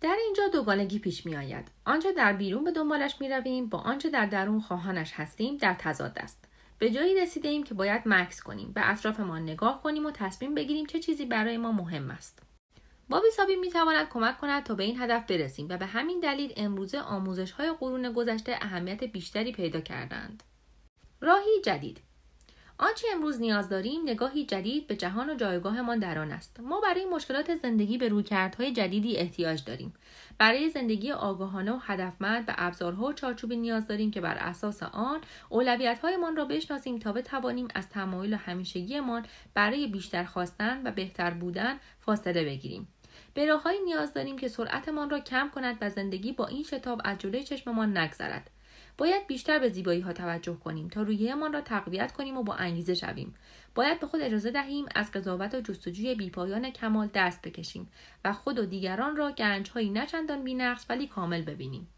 در 0.00 0.16
اینجا 0.24 0.48
دوگانگی 0.48 0.98
پیش 0.98 1.26
می 1.26 1.36
آید. 1.36 1.70
آنچه 1.84 2.12
در 2.12 2.32
بیرون 2.32 2.64
به 2.64 2.72
دنبالش 2.72 3.20
می 3.20 3.28
رویم 3.28 3.68
با 3.68 3.78
آنچه 3.78 4.10
در 4.10 4.26
درون 4.26 4.60
خواهانش 4.60 5.12
هستیم 5.14 5.56
در 5.56 5.74
تضاد 5.74 6.18
است. 6.18 6.44
به 6.78 6.90
جایی 6.90 7.20
رسیده 7.20 7.48
ایم 7.48 7.62
که 7.62 7.74
باید 7.74 8.02
مکس 8.06 8.42
کنیم 8.42 8.72
به 8.72 8.90
اطرافمان 8.90 9.42
نگاه 9.42 9.82
کنیم 9.82 10.06
و 10.06 10.10
تصمیم 10.10 10.54
بگیریم 10.54 10.86
چه 10.86 11.00
چیزی 11.00 11.26
برای 11.26 11.56
ما 11.56 11.72
مهم 11.72 12.10
است. 12.10 12.42
بابی 13.08 13.30
سابی 13.30 13.56
می 13.56 13.70
تواند 13.70 14.08
کمک 14.08 14.38
کند 14.38 14.62
تا 14.64 14.74
به 14.74 14.84
این 14.84 15.02
هدف 15.02 15.26
برسیم 15.26 15.66
و 15.70 15.76
به 15.76 15.86
همین 15.86 16.20
دلیل 16.20 16.52
امروزه 16.56 16.98
آموزش 16.98 17.52
های 17.52 17.72
قرون 17.80 18.12
گذشته 18.12 18.58
اهمیت 18.60 19.04
بیشتری 19.04 19.52
پیدا 19.52 19.80
کردند. 19.80 20.42
راهی 21.20 21.60
جدید 21.64 22.00
آنچه 22.78 23.06
امروز 23.12 23.40
نیاز 23.40 23.68
داریم 23.68 24.02
نگاهی 24.02 24.46
جدید 24.46 24.86
به 24.86 24.96
جهان 24.96 25.30
و 25.30 25.34
جایگاهمان 25.34 25.98
در 25.98 26.18
آن 26.18 26.32
است. 26.32 26.60
ما 26.60 26.80
برای 26.80 27.04
مشکلات 27.04 27.54
زندگی 27.54 27.98
به 27.98 28.08
رویکردهای 28.08 28.72
جدیدی 28.72 29.16
احتیاج 29.16 29.64
داریم. 29.64 29.94
برای 30.38 30.70
زندگی 30.70 31.12
آگاهانه 31.12 31.72
و 31.72 31.78
هدفمند 31.82 32.46
به 32.46 32.54
ابزارها 32.56 33.06
و 33.06 33.12
چارچوبی 33.12 33.56
نیاز 33.56 33.86
داریم 33.86 34.10
که 34.10 34.20
بر 34.20 34.34
اساس 34.34 34.82
آن 34.82 35.20
اولویتهایمان 35.48 36.36
را 36.36 36.44
بشناسیم 36.44 36.98
تا 36.98 37.12
بتوانیم 37.12 37.68
از 37.74 37.88
تمایل 37.88 38.34
همیشگیمان 38.34 39.26
برای 39.54 39.86
بیشتر 39.86 40.24
خواستن 40.24 40.86
و 40.86 40.90
بهتر 40.90 41.30
بودن 41.30 41.78
فاصله 42.00 42.44
بگیریم. 42.44 42.88
به 43.34 43.46
راههایی 43.46 43.82
نیاز 43.84 44.14
داریم 44.14 44.38
که 44.38 44.48
سرعتمان 44.48 45.10
را 45.10 45.20
کم 45.20 45.50
کند 45.54 45.78
و 45.80 45.90
زندگی 45.90 46.32
با 46.32 46.46
این 46.46 46.62
شتاب 46.62 47.00
از 47.04 47.18
جلوی 47.18 47.44
چشممان 47.44 47.98
نگذرد. 47.98 48.50
باید 48.98 49.26
بیشتر 49.26 49.58
به 49.58 49.68
زیبایی 49.68 50.00
ها 50.00 50.12
توجه 50.12 50.56
کنیم 50.56 50.88
تا 50.88 51.02
رویهمان 51.02 51.52
را 51.52 51.60
تقویت 51.60 52.12
کنیم 52.12 52.36
و 52.36 52.42
با 52.42 52.54
انگیزه 52.54 52.94
شویم. 52.94 53.34
باید 53.74 54.00
به 54.00 54.06
خود 54.06 54.20
اجازه 54.20 54.50
دهیم 54.50 54.86
از 54.94 55.10
قضاوت 55.10 55.54
و 55.54 55.60
جستجوی 55.60 56.14
بیپایان 56.14 56.70
کمال 56.70 57.10
دست 57.14 57.42
بکشیم 57.42 57.90
و 58.24 58.32
خود 58.32 58.58
و 58.58 58.66
دیگران 58.66 59.16
را 59.16 59.32
گنجهایی 59.32 59.90
نچندان 59.90 60.44
بینقص 60.44 60.86
ولی 60.88 61.06
کامل 61.06 61.42
ببینیم. 61.42 61.88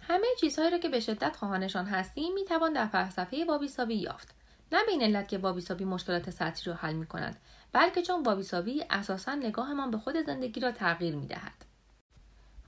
همه 0.00 0.26
چیزهایی 0.40 0.70
را 0.70 0.78
که 0.78 0.88
به 0.88 1.00
شدت 1.00 1.36
خواهانشان 1.36 1.86
هستیم 1.86 2.34
می‌توان 2.34 2.72
در 2.72 2.86
فلسفه 2.86 3.44
بابیساوی 3.44 3.94
یافت. 3.94 4.34
نه 4.72 4.78
به 4.86 4.92
این 4.92 5.02
علت 5.02 5.28
که 5.28 5.38
بابیساوی 5.38 5.84
مشکلات 5.84 6.30
سطحی 6.30 6.72
را 6.72 6.74
حل 6.74 6.94
می 6.94 7.06
کند 7.06 7.36
بلکه 7.72 8.02
چون 8.02 8.22
بابیساوی 8.22 8.84
اساسا 8.90 9.34
نگاهمان 9.34 9.90
به 9.90 9.98
خود 9.98 10.16
زندگی 10.26 10.60
را 10.60 10.72
تغییر 10.72 11.16
می 11.16 11.26
دهد. 11.26 11.73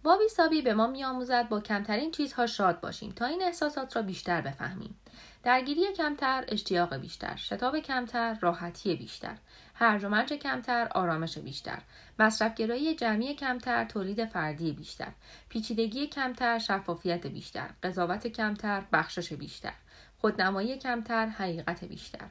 بابی 0.06 0.28
سابی 0.28 0.62
به 0.62 0.74
ما 0.74 0.86
میآموزد 0.86 1.48
با 1.48 1.60
کمترین 1.60 2.10
چیزها 2.10 2.46
شاد 2.46 2.80
باشیم 2.80 3.12
تا 3.12 3.26
این 3.26 3.42
احساسات 3.42 3.96
را 3.96 4.02
بیشتر 4.02 4.40
بفهمیم. 4.40 4.96
درگیری 5.42 5.92
کمتر 5.96 6.44
اشتیاق 6.48 6.96
بیشتر 6.96 7.36
شتاب 7.36 7.78
کمتر 7.78 8.38
راحتی 8.40 8.96
بیشتر 8.96 9.36
هرج 9.74 10.04
و 10.04 10.08
مرج 10.08 10.32
کمتر 10.32 10.88
آرامش 10.90 11.38
بیشتر 11.38 11.78
مصرفگرایی 12.18 12.94
جمعی 12.94 13.34
کمتر 13.34 13.84
تولید 13.84 14.24
فردی 14.24 14.72
بیشتر 14.72 15.12
پیچیدگی 15.48 16.06
کمتر 16.06 16.58
شفافیت 16.58 17.26
بیشتر 17.26 17.68
قضاوت 17.82 18.26
کمتر 18.26 18.82
بخشش 18.92 19.32
بیشتر 19.32 19.72
خودنمایی 20.20 20.78
کمتر 20.78 21.26
حقیقت 21.26 21.84
بیشتر 21.84 22.26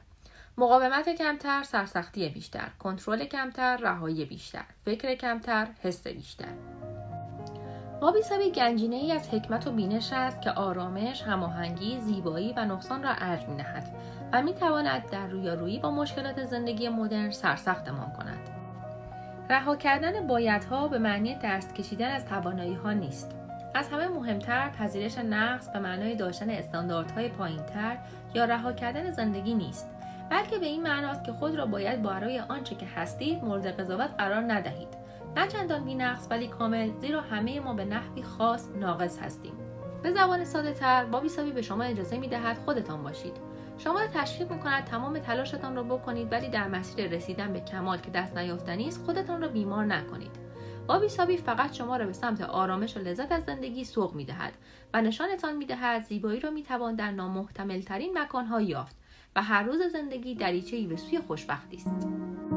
مقاومت 0.58 1.08
کمتر 1.08 1.62
سرسختی 1.62 2.28
بیشتر 2.28 2.68
کنترل 2.78 3.24
کمتر 3.24 3.76
رهایی 3.76 4.24
بیشتر 4.24 4.64
فکر 4.84 5.14
کمتر 5.14 5.68
حس 5.82 6.06
بیشتر. 6.06 6.52
سابی 8.00 8.50
گنجینه 8.50 8.96
ای 8.96 9.12
از 9.12 9.34
حکمت 9.34 9.66
و 9.66 9.72
بینش 9.72 10.12
است 10.12 10.42
که 10.42 10.50
آرامش، 10.50 11.22
هماهنگی، 11.22 11.98
زیبایی 12.00 12.52
و 12.56 12.64
نقصان 12.64 13.02
را 13.02 13.10
ارج 13.10 13.48
می 13.48 13.56
نهد 13.56 13.84
و 14.32 14.42
می 14.42 14.54
تواند 14.54 15.10
در 15.10 15.26
رویارویی 15.26 15.78
با 15.78 15.90
مشکلات 15.90 16.44
زندگی 16.44 16.88
مدرن 16.88 17.30
سرسختمان 17.30 18.12
کند. 18.12 18.50
رها 19.50 19.76
کردن 19.76 20.26
بایدها 20.26 20.88
به 20.88 20.98
معنی 20.98 21.36
دست 21.42 21.74
کشیدن 21.74 22.10
از 22.10 22.26
توانایی 22.26 22.74
ها 22.74 22.92
نیست. 22.92 23.30
از 23.74 23.88
همه 23.88 24.08
مهمتر 24.08 24.68
پذیرش 24.68 25.18
نقص 25.18 25.68
به 25.68 25.78
معنای 25.78 26.14
داشتن 26.14 26.50
استانداردهای 26.50 27.28
پایینتر 27.28 27.96
یا 28.34 28.44
رها 28.44 28.72
کردن 28.72 29.10
زندگی 29.10 29.54
نیست 29.54 29.90
بلکه 30.30 30.58
به 30.58 30.66
این 30.66 30.82
معناست 30.82 31.24
که 31.24 31.32
خود 31.32 31.54
را 31.54 31.66
باید 31.66 32.02
برای 32.02 32.38
آنچه 32.38 32.74
که 32.74 32.86
هستید 32.86 33.44
مورد 33.44 33.80
قضاوت 33.80 34.10
قرار 34.18 34.52
ندهید 34.52 34.88
نه 35.36 35.46
چندان 35.46 35.84
بینقص 35.84 36.26
ولی 36.30 36.48
کامل 36.48 36.90
زیرا 37.00 37.20
همه 37.20 37.60
ما 37.60 37.74
به 37.74 37.84
نحوی 37.84 38.22
خاص 38.22 38.68
ناقص 38.68 39.18
هستیم. 39.18 39.52
به 40.02 40.12
زبان 40.12 40.44
ساده 40.44 40.72
تر 40.72 41.04
بابی 41.04 41.28
سابی 41.28 41.52
به 41.52 41.62
شما 41.62 41.84
اجازه 41.84 42.18
می 42.18 42.28
دهد 42.28 42.58
خودتان 42.58 43.02
باشید. 43.02 43.36
شما 43.78 44.00
را 44.00 44.06
تشویق 44.06 44.52
می 44.52 44.58
کند 44.58 44.84
تمام 44.84 45.18
تلاشتان 45.18 45.76
را 45.76 45.82
بکنید 45.82 46.32
ولی 46.32 46.48
در 46.48 46.68
مسیر 46.68 47.08
رسیدن 47.08 47.52
به 47.52 47.60
کمال 47.60 47.98
که 47.98 48.10
دست 48.10 48.36
نیافتنی 48.36 48.88
است 48.88 49.04
خودتان 49.04 49.42
را 49.42 49.48
بیمار 49.48 49.84
نکنید. 49.84 50.30
بابی 50.86 51.08
سابی 51.08 51.36
فقط 51.36 51.72
شما 51.72 51.96
را 51.96 52.06
به 52.06 52.12
سمت 52.12 52.40
آرامش 52.40 52.96
و 52.96 53.00
لذت 53.00 53.32
از 53.32 53.44
زندگی 53.44 53.84
سوق 53.84 54.14
می 54.14 54.24
دهد 54.24 54.52
و 54.94 55.02
نشانتان 55.02 55.56
می 55.56 55.66
دهد 55.66 56.02
زیبایی 56.02 56.40
را 56.40 56.50
می 56.50 56.62
توان 56.62 56.94
در 56.94 57.10
نامحتمل 57.10 57.80
ترین 57.80 58.18
مکانها 58.18 58.60
یافت 58.60 58.96
و 59.36 59.42
هر 59.42 59.62
روز 59.62 59.82
زندگی 59.92 60.34
دریچه‌ای 60.34 60.86
به 60.86 60.96
سوی 60.96 61.18
خوشبختی 61.18 61.76
است. 61.76 62.55